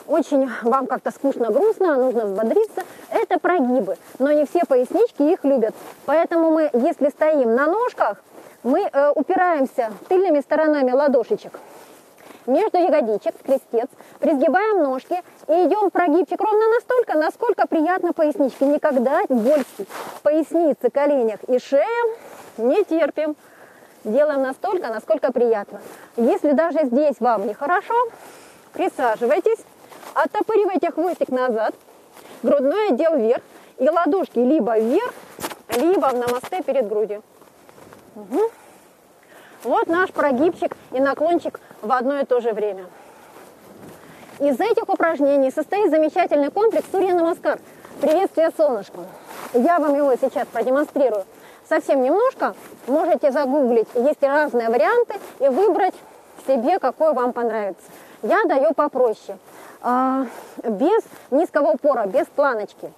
очень 0.06 0.50
вам 0.62 0.86
как-то 0.86 1.10
скучно, 1.10 1.50
грустно, 1.50 1.96
нужно 1.96 2.26
взбодриться, 2.26 2.82
это 3.10 3.38
прогибы. 3.38 3.96
Но 4.18 4.32
не 4.32 4.46
все 4.46 4.60
пояснички 4.66 5.22
их 5.22 5.44
любят. 5.44 5.74
Поэтому 6.06 6.50
мы, 6.50 6.70
если 6.72 7.08
стоим 7.08 7.54
на 7.54 7.66
ножках, 7.66 8.22
мы 8.62 8.88
э, 8.90 9.10
упираемся 9.14 9.92
тыльными 10.08 10.40
сторонами 10.40 10.92
ладошечек 10.92 11.58
между 12.46 12.78
ягодичек, 12.78 13.34
крестец, 13.42 13.88
призгибаем 14.20 14.82
ножки 14.82 15.22
и 15.48 15.52
идем 15.52 15.90
прогибчик 15.90 16.40
ровно 16.40 16.68
настолько, 16.68 17.16
насколько 17.16 17.66
приятно 17.66 18.12
поясничке. 18.12 18.66
Никогда 18.66 19.22
боль 19.28 19.64
в 19.76 20.22
пояснице, 20.22 20.90
коленях 20.90 21.42
и 21.44 21.58
шее 21.58 21.86
не 22.58 22.84
терпим. 22.84 23.36
Делаем 24.04 24.42
настолько, 24.42 24.88
насколько 24.88 25.32
приятно. 25.32 25.80
Если 26.16 26.52
даже 26.52 26.84
здесь 26.84 27.16
вам 27.20 27.46
нехорошо, 27.46 27.94
присаживайтесь, 28.74 29.64
оттопыривайте 30.14 30.90
хвостик 30.90 31.28
назад, 31.28 31.74
грудной 32.42 32.88
отдел 32.88 33.16
вверх 33.16 33.42
и 33.78 33.88
ладошки 33.88 34.38
либо 34.38 34.78
вверх, 34.78 35.12
либо 35.76 36.06
в 36.06 36.14
намасте 36.14 36.62
перед 36.62 36.88
грудью. 36.88 37.22
Угу. 38.14 38.40
Вот 39.64 39.86
наш 39.88 40.10
прогибчик 40.12 40.76
и 40.92 41.00
наклончик 41.00 41.58
в 41.82 41.90
одно 41.90 42.20
и 42.20 42.24
то 42.24 42.40
же 42.40 42.52
время. 42.52 42.86
Из 44.40 44.58
этих 44.60 44.88
упражнений 44.88 45.50
состоит 45.50 45.90
замечательный 45.90 46.50
комплекс 46.50 46.84
Сурья 46.90 47.14
Намаскар. 47.14 47.58
Приветствие 48.00 48.50
солнышку. 48.56 49.04
Я 49.52 49.78
вам 49.78 49.96
его 49.96 50.14
сейчас 50.16 50.46
продемонстрирую. 50.48 51.24
Совсем 51.68 52.02
немножко. 52.02 52.54
Можете 52.86 53.30
загуглить. 53.30 53.88
Есть 53.94 54.22
разные 54.22 54.68
варианты 54.68 55.14
и 55.38 55.48
выбрать 55.48 55.94
себе, 56.46 56.78
какой 56.78 57.14
вам 57.14 57.32
понравится. 57.32 57.84
Я 58.22 58.44
даю 58.44 58.74
попроще. 58.74 59.38
А, 59.86 60.24
без 60.62 61.02
низкого 61.30 61.72
упора, 61.72 62.06
без 62.06 62.24
планочки. 62.24 62.90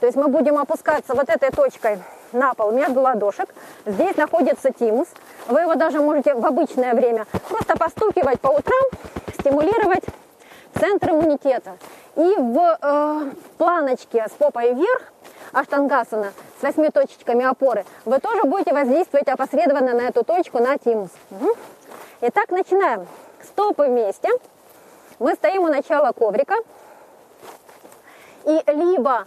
То 0.00 0.06
есть 0.06 0.14
мы 0.14 0.28
будем 0.28 0.58
опускаться 0.58 1.14
вот 1.14 1.30
этой 1.30 1.50
точкой 1.50 1.98
на 2.32 2.52
пол 2.52 2.70
между 2.70 3.00
ладошек. 3.00 3.48
Здесь 3.86 4.14
находится 4.18 4.70
тимус. 4.70 5.08
Вы 5.48 5.60
его 5.60 5.74
даже 5.74 6.00
можете 6.00 6.34
в 6.34 6.44
обычное 6.44 6.92
время 6.92 7.24
просто 7.48 7.78
постукивать 7.78 8.40
по 8.40 8.48
утрам, 8.48 8.82
стимулировать 9.40 10.04
центр 10.78 11.12
иммунитета. 11.12 11.78
И 12.14 12.34
в 12.36 12.78
э, 12.78 13.30
планочке 13.56 14.26
с 14.28 14.32
попой 14.32 14.74
вверх, 14.74 15.12
аштангасана, 15.52 16.34
с 16.60 16.62
восьми 16.62 16.90
точечками 16.90 17.46
опоры, 17.46 17.86
вы 18.04 18.18
тоже 18.18 18.42
будете 18.42 18.74
воздействовать 18.74 19.28
опосредованно 19.28 19.94
на 19.94 20.02
эту 20.02 20.22
точку, 20.22 20.58
на 20.58 20.76
тимус. 20.76 21.10
Угу. 21.30 21.48
Итак, 22.20 22.50
начинаем. 22.50 23.06
Стопы 23.42 23.84
вместе. 23.84 24.28
Мы 25.24 25.32
стоим 25.36 25.62
у 25.62 25.68
начала 25.68 26.12
коврика. 26.12 26.54
И 28.44 28.62
либо 28.66 29.26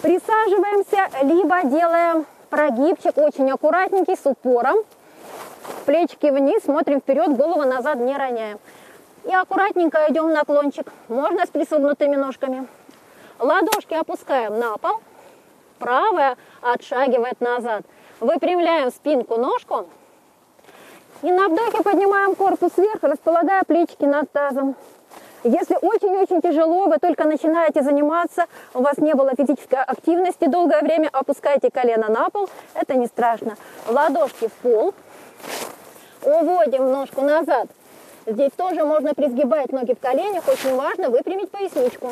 присаживаемся, 0.00 1.06
либо 1.22 1.64
делаем 1.64 2.24
прогибчик 2.48 3.18
очень 3.18 3.50
аккуратненький 3.50 4.16
с 4.16 4.24
упором. 4.24 4.78
Плечики 5.84 6.30
вниз, 6.30 6.62
смотрим 6.62 7.02
вперед, 7.02 7.36
голову 7.36 7.64
назад 7.64 7.98
не 7.98 8.16
роняем. 8.16 8.58
И 9.26 9.34
аккуратненько 9.34 10.06
идем 10.08 10.32
наклончик. 10.32 10.90
Можно 11.08 11.44
с 11.44 11.50
присогнутыми 11.50 12.16
ножками. 12.16 12.66
Ладошки 13.38 13.92
опускаем 13.92 14.58
на 14.58 14.78
пол. 14.78 15.02
Правая 15.78 16.38
отшагивает 16.62 17.38
назад. 17.42 17.82
Выпрямляем 18.20 18.90
спинку 18.90 19.36
ножку. 19.36 19.88
И 21.20 21.30
на 21.30 21.48
вдохе 21.48 21.82
поднимаем 21.82 22.34
корпус 22.34 22.72
вверх, 22.78 23.02
располагая 23.02 23.62
плечики 23.64 24.04
над 24.04 24.32
тазом. 24.32 24.74
Если 25.44 25.76
очень-очень 25.80 26.42
тяжело, 26.42 26.86
вы 26.86 26.98
только 26.98 27.24
начинаете 27.24 27.82
заниматься, 27.82 28.46
у 28.74 28.82
вас 28.82 28.98
не 28.98 29.14
было 29.14 29.30
физической 29.36 29.80
активности 29.82 30.46
долгое 30.46 30.82
время, 30.82 31.08
опускайте 31.12 31.70
колено 31.70 32.08
на 32.08 32.28
пол, 32.28 32.48
это 32.74 32.94
не 32.94 33.06
страшно. 33.06 33.56
Ладошки 33.86 34.48
в 34.48 34.52
пол, 34.54 34.94
уводим 36.22 36.90
ножку 36.90 37.22
назад. 37.22 37.68
Здесь 38.26 38.50
тоже 38.56 38.84
можно 38.84 39.14
призгибать 39.14 39.70
ноги 39.70 39.94
в 39.94 40.00
коленях, 40.00 40.46
очень 40.48 40.74
важно 40.74 41.08
выпрямить 41.08 41.50
поясничку. 41.50 42.10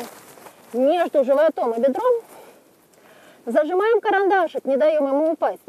Между 0.71 1.25
животом 1.25 1.73
и 1.73 1.79
бедром 1.81 2.13
зажимаем 3.45 3.99
карандашик, 3.99 4.63
не 4.65 4.77
даем 4.77 5.05
ему 5.05 5.33
упасть. 5.33 5.59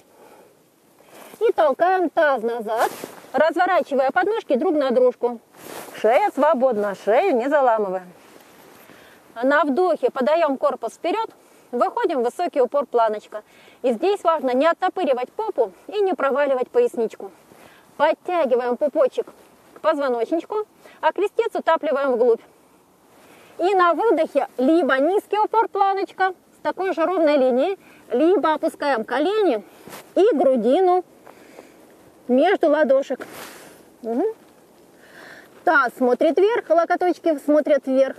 И 1.40 1.52
толкаем 1.52 2.08
таз 2.10 2.42
назад, 2.42 2.90
разворачивая 3.38 4.10
подножки 4.10 4.56
друг 4.56 4.74
на 4.74 4.90
дружку. 4.90 5.40
Шея 6.00 6.30
свободна, 6.34 6.94
шею 7.04 7.36
не 7.36 7.48
заламываем. 7.48 8.10
На 9.42 9.64
вдохе 9.64 10.10
подаем 10.10 10.56
корпус 10.56 10.94
вперед, 10.94 11.30
выходим 11.70 12.20
в 12.20 12.24
высокий 12.24 12.60
упор 12.60 12.86
планочка. 12.86 13.42
И 13.82 13.92
здесь 13.92 14.22
важно 14.24 14.52
не 14.52 14.66
оттопыривать 14.66 15.30
попу 15.32 15.72
и 15.86 16.00
не 16.00 16.14
проваливать 16.14 16.68
поясничку. 16.68 17.30
Подтягиваем 17.96 18.76
пупочек 18.76 19.26
к 19.74 19.80
позвоночничку, 19.80 20.66
а 21.00 21.12
крестец 21.12 21.54
утапливаем 21.54 22.12
вглубь. 22.12 22.40
И 23.58 23.74
на 23.74 23.94
выдохе 23.94 24.48
либо 24.56 24.98
низкий 24.98 25.38
упор 25.38 25.68
планочка 25.68 26.32
с 26.56 26.60
такой 26.62 26.92
же 26.92 27.04
ровной 27.04 27.36
линией, 27.36 27.78
либо 28.10 28.54
опускаем 28.54 29.04
колени 29.04 29.62
и 30.14 30.34
грудину 30.34 31.04
между 32.28 32.70
ладошек. 32.70 33.26
Угу. 34.02 34.24
Таз 35.64 35.92
смотрит 35.96 36.38
вверх, 36.38 36.68
локоточки 36.70 37.38
смотрят 37.38 37.86
вверх. 37.86 38.16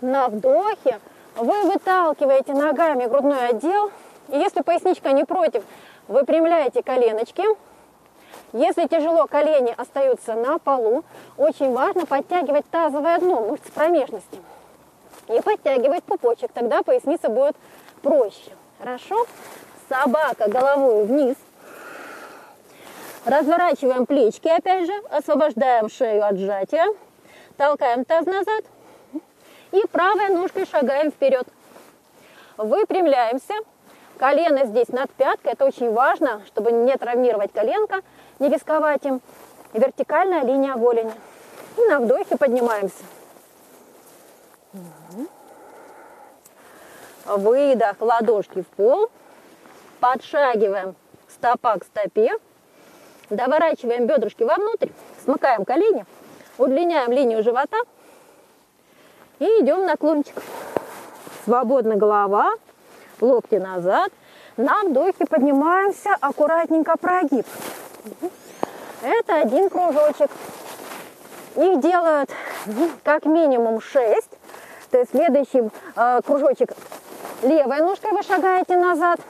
На 0.00 0.28
вдохе 0.28 0.98
вы 1.36 1.62
выталкиваете 1.62 2.54
ногами 2.54 3.06
грудной 3.06 3.48
отдел. 3.48 3.90
И 4.28 4.38
если 4.38 4.62
поясничка 4.62 5.12
не 5.12 5.24
против, 5.24 5.62
выпрямляете 6.08 6.82
коленочки. 6.82 7.44
Если 8.52 8.86
тяжело, 8.86 9.26
колени 9.26 9.74
остаются 9.76 10.34
на 10.34 10.58
полу. 10.58 11.04
Очень 11.36 11.72
важно 11.72 12.06
подтягивать 12.06 12.66
тазовое 12.70 13.18
дно, 13.18 13.40
мышцы 13.40 13.70
промежности. 13.72 14.38
И 15.28 15.40
подтягивать 15.40 16.04
пупочек, 16.04 16.50
тогда 16.52 16.82
поясница 16.82 17.28
будет 17.28 17.56
проще. 18.02 18.52
Хорошо? 18.78 19.26
Собака 19.88 20.48
головой 20.48 21.04
вниз. 21.06 21.36
Разворачиваем 23.24 24.04
плечики, 24.04 24.48
опять 24.48 24.86
же, 24.86 24.92
освобождаем 25.10 25.88
шею 25.88 26.26
от 26.26 26.36
сжатия. 26.38 26.86
Толкаем 27.56 28.04
таз 28.04 28.26
назад. 28.26 28.64
И 29.70 29.80
правой 29.92 30.28
ножкой 30.30 30.66
шагаем 30.66 31.12
вперед. 31.12 31.46
Выпрямляемся. 32.56 33.54
Колено 34.18 34.66
здесь 34.66 34.88
над 34.88 35.10
пяткой. 35.12 35.52
Это 35.52 35.64
очень 35.64 35.92
важно, 35.92 36.42
чтобы 36.46 36.72
не 36.72 36.96
травмировать 36.96 37.52
коленка, 37.52 38.00
не 38.40 38.48
рисковать 38.48 39.04
им. 39.04 39.20
Вертикальная 39.72 40.42
линия 40.42 40.74
голени. 40.74 41.14
И 41.78 41.80
на 41.82 42.00
вдохе 42.00 42.36
поднимаемся. 42.36 43.04
Выдох, 47.24 48.00
ладошки 48.00 48.62
в 48.62 48.66
пол. 48.66 49.08
Подшагиваем 50.00 50.96
стопа 51.28 51.78
к 51.78 51.84
стопе. 51.84 52.32
Доворачиваем 53.32 54.06
бедрышки 54.06 54.42
вовнутрь. 54.42 54.90
Смыкаем 55.24 55.64
колени. 55.64 56.04
Удлиняем 56.58 57.10
линию 57.12 57.42
живота. 57.42 57.78
И 59.38 59.44
идем 59.44 59.86
наклончик. 59.86 60.34
Свободно 61.46 61.96
голова, 61.96 62.52
локти 63.22 63.54
назад. 63.54 64.12
На 64.58 64.82
вдохе 64.82 65.24
поднимаемся, 65.24 66.10
аккуратненько 66.20 66.98
прогиб. 66.98 67.46
Это 69.00 69.40
один 69.40 69.70
кружочек. 69.70 70.30
Их 71.56 71.80
делают 71.80 72.30
как 73.02 73.24
минимум 73.24 73.80
6. 73.80 74.28
То 74.90 74.98
есть 74.98 75.10
следующий 75.10 75.70
э, 75.96 76.20
кружочек 76.26 76.74
левой 77.40 77.80
ножкой 77.80 78.12
вы 78.12 78.22
шагаете 78.22 78.76
назад. 78.76 79.20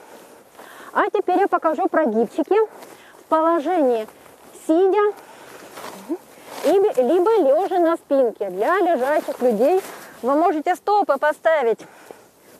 А 0.92 1.08
теперь 1.08 1.38
я 1.38 1.46
покажу 1.46 1.86
прогибчики 1.86 2.56
положении 3.32 4.06
сидя 4.66 5.14
либо 6.66 7.30
лежа 7.38 7.78
на 7.78 7.96
спинке. 7.96 8.50
Для 8.50 8.78
лежачих 8.80 9.40
людей 9.40 9.80
вы 10.20 10.34
можете 10.34 10.74
стопы 10.76 11.16
поставить 11.16 11.80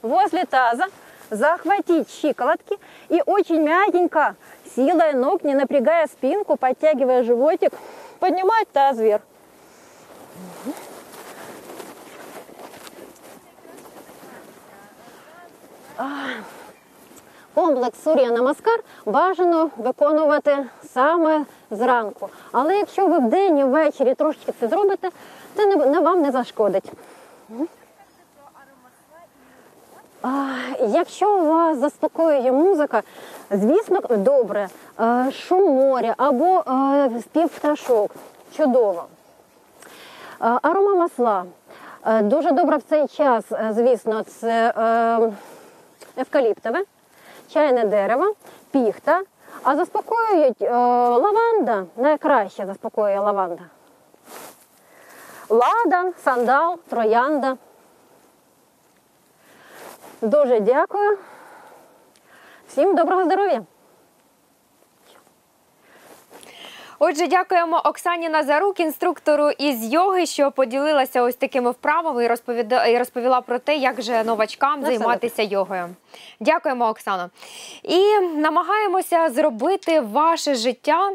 возле 0.00 0.46
таза, 0.46 0.86
захватить 1.28 2.08
щиколотки 2.10 2.78
и 3.10 3.22
очень 3.26 3.60
мягенько, 3.60 4.34
силой 4.74 5.12
ног, 5.12 5.44
не 5.44 5.54
напрягая 5.54 6.06
спинку, 6.06 6.56
подтягивая 6.56 7.22
животик, 7.22 7.72
поднимать 8.18 8.68
таз 8.72 8.96
вверх. 8.96 9.22
Комплекс 17.55 18.03
Сур'я 18.03 18.30
Намаскар 18.30 18.80
бажано 19.07 19.70
виконувати 19.76 20.66
саме 20.94 21.44
зранку. 21.70 22.28
Але 22.53 22.76
якщо 22.76 23.07
ви 23.07 23.18
вдень 23.18 23.59
і 23.59 23.64
ввечері 23.64 24.14
трошечки 24.14 24.53
це 24.61 24.68
зробите, 24.68 25.11
це 25.57 25.66
не, 25.66 25.86
не 25.86 26.00
вам 26.00 26.22
не 26.22 26.30
зашкодить. 26.30 26.92
Якщо 30.88 31.38
вас 31.38 31.78
заспокоює 31.78 32.53
музика, 32.53 33.03
звісно, 33.50 34.00
добре, 34.11 34.68
е, 35.00 35.30
шум 35.32 35.74
моря 35.74 36.14
або 36.16 36.64
е, 36.68 37.11
спів 37.20 37.48
пташок. 37.48 38.11
Чудово. 38.57 39.05
Е, 40.42 40.59
Арома 40.62 40.94
масла. 40.94 41.44
Дуже 42.22 42.53
добре 42.53 42.76
в 42.76 42.82
цей 42.82 43.09
час, 43.09 43.44
звісно, 43.70 44.22
це 44.22 44.72
е, 44.76 45.32
евкаліптове, 46.16 46.84
чайне 47.53 47.84
дерево, 47.84 48.34
піхта. 48.70 49.22
А 49.62 49.76
заспокоюють 49.76 50.62
е, 50.62 50.72
лаванда, 51.09 51.84
найкраще 51.96 52.66
заспокоює 52.66 53.18
лаванда. 53.18 53.62
Ладан, 55.48 56.12
сандал, 56.24 56.78
троянда. 56.88 57.57
Дуже 60.22 60.61
дякую. 60.61 61.18
Всім 62.68 62.94
доброго 62.94 63.24
здоров'я! 63.24 63.62
Отже, 67.05 67.26
дякуємо 67.26 67.80
Оксані 67.84 68.28
Назарук, 68.28 68.80
інструктору 68.80 69.50
із 69.50 69.92
йоги, 69.92 70.26
що 70.26 70.50
поділилася 70.50 71.22
ось 71.22 71.36
такими 71.36 71.70
вправами 71.70 72.24
і 72.24 72.28
розповіда 72.28 72.86
і 72.86 72.98
розповіла 72.98 73.40
про 73.40 73.59
те, 73.59 73.76
як 73.76 74.03
же 74.03 74.24
новачкам 74.24 74.84
займатися 74.84 75.42
йогою. 75.42 75.88
Дякуємо, 76.40 76.88
Оксано. 76.88 77.30
І 77.82 78.18
намагаємося 78.20 79.30
зробити 79.30 80.00
ваше 80.00 80.55
життя. 80.55 81.11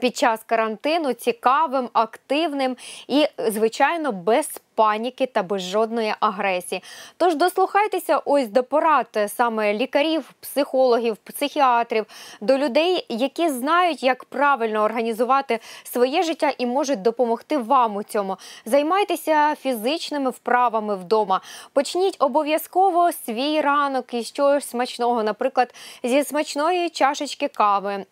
Під 0.00 0.16
час 0.16 0.40
карантину 0.46 1.12
цікавим, 1.12 1.88
активним 1.92 2.76
і, 3.08 3.26
звичайно, 3.48 4.12
без 4.12 4.60
паніки 4.74 5.26
та 5.26 5.42
без 5.42 5.62
жодної 5.62 6.14
агресії. 6.20 6.82
Тож 7.16 7.34
дослухайтеся 7.34 8.20
ось 8.24 8.48
до 8.48 8.64
порад 8.64 9.30
саме 9.36 9.74
лікарів, 9.74 10.34
психологів, 10.40 11.16
психіатрів, 11.16 12.06
до 12.40 12.58
людей, 12.58 13.06
які 13.08 13.48
знають, 13.48 14.02
як 14.02 14.24
правильно 14.24 14.82
організувати 14.82 15.58
своє 15.84 16.22
життя 16.22 16.52
і 16.58 16.66
можуть 16.66 17.02
допомогти 17.02 17.58
вам 17.58 17.96
у 17.96 18.02
цьому. 18.02 18.36
Займайтеся 18.64 19.54
фізичними 19.54 20.30
вправами 20.30 20.96
вдома. 20.96 21.40
Почніть 21.72 22.16
обов'язково 22.18 23.12
свій 23.12 23.60
ранок 23.60 24.14
із 24.14 24.32
чогось 24.32 24.68
смачного, 24.68 25.22
наприклад, 25.22 25.74
зі 26.02 26.24
смачної 26.24 26.90
чашечки 26.90 27.48
кави. 27.48 28.04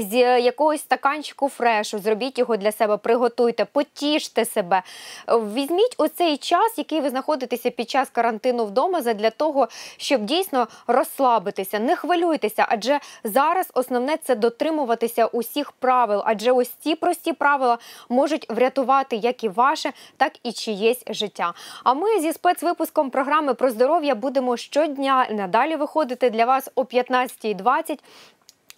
З 0.00 0.40
якогось 0.40 0.80
стаканчику 0.80 1.48
фрешу, 1.48 1.98
зробіть 1.98 2.38
його 2.38 2.56
для 2.56 2.72
себе, 2.72 2.96
приготуйте, 2.96 3.64
потіште 3.64 4.44
себе. 4.44 4.82
Візьміть 5.28 5.94
оцей 5.98 6.36
час, 6.36 6.78
який 6.78 7.00
ви 7.00 7.10
знаходитеся 7.10 7.70
під 7.70 7.90
час 7.90 8.10
карантину 8.10 8.64
вдома, 8.64 9.00
для 9.00 9.30
того, 9.30 9.68
щоб 9.96 10.24
дійсно 10.24 10.68
розслабитися, 10.86 11.78
не 11.78 11.96
хвилюйтеся, 11.96 12.66
адже 12.68 13.00
зараз 13.24 13.70
основне 13.74 14.16
це 14.16 14.34
дотримуватися 14.34 15.26
усіх 15.26 15.72
правил, 15.72 16.22
адже 16.24 16.52
ось 16.52 16.70
ці 16.80 16.94
прості 16.94 17.32
правила 17.32 17.78
можуть 18.08 18.50
врятувати 18.50 19.16
як 19.16 19.44
і 19.44 19.48
ваше, 19.48 19.92
так 20.16 20.32
і 20.42 20.52
чиєсь 20.52 21.02
життя. 21.06 21.52
А 21.84 21.94
ми 21.94 22.20
зі 22.20 22.32
спецвипуском 22.32 23.10
програми 23.10 23.54
про 23.54 23.70
здоров'я 23.70 24.14
будемо 24.14 24.56
щодня 24.56 25.26
надалі 25.30 25.76
виходити 25.76 26.30
для 26.30 26.44
вас 26.44 26.70
о 26.74 26.82
15.20 26.82 27.98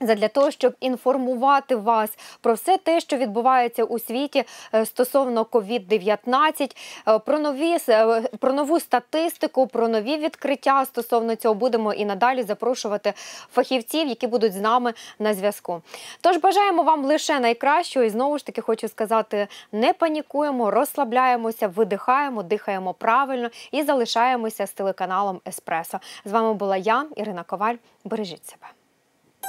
Задля 0.01 0.29
того, 0.29 0.51
щоб 0.51 0.75
інформувати 0.81 1.77
вас 1.77 2.11
про 2.41 2.55
все 2.55 2.79
те, 2.79 3.01
що 3.01 3.17
відбувається 3.17 3.85
у 3.85 3.99
світі 3.99 4.45
е, 4.75 4.87
стосовно 4.87 5.43
COVID-19, 5.43 6.77
е, 7.09 7.19
про 7.19 7.39
нові 7.39 7.77
е, 7.89 8.21
про 8.21 8.53
нову 8.53 8.81
статистику, 8.81 9.67
про 9.67 9.89
нові 9.89 10.17
відкриття 10.17 10.85
стосовно 10.85 11.37
цього 11.37 11.55
будемо 11.55 11.93
і 11.93 12.05
надалі 12.05 12.43
запрошувати 12.43 13.13
фахівців, 13.53 14.09
які 14.09 14.27
будуть 14.27 14.53
з 14.53 14.61
нами 14.61 14.95
на 15.19 15.35
зв'язку. 15.35 15.83
Тож 16.21 16.37
бажаємо 16.37 16.83
вам 16.83 17.05
лише 17.05 17.41
найкращого, 17.41 18.07
і 18.07 18.11
знову 18.11 18.39
ж 18.39 18.47
таки 18.47 18.61
хочу 18.61 18.89
сказати: 18.89 19.49
не 19.73 19.93
панікуємо, 19.93 20.71
розслабляємося, 20.71 21.69
видихаємо, 21.69 22.43
дихаємо 22.43 22.95
правильно 22.95 23.49
і 23.73 23.83
залишаємося 23.83 24.67
з 24.67 24.73
телеканалом 24.73 25.41
Еспресо. 25.49 26.01
З 26.25 26.33
вами 26.33 26.55
була 26.55 26.77
я, 26.77 27.07
Ірина 27.17 27.43
Коваль. 27.43 27.77
Бережіть 28.05 28.47
себе. 28.47 28.86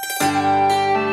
Música 0.00 1.07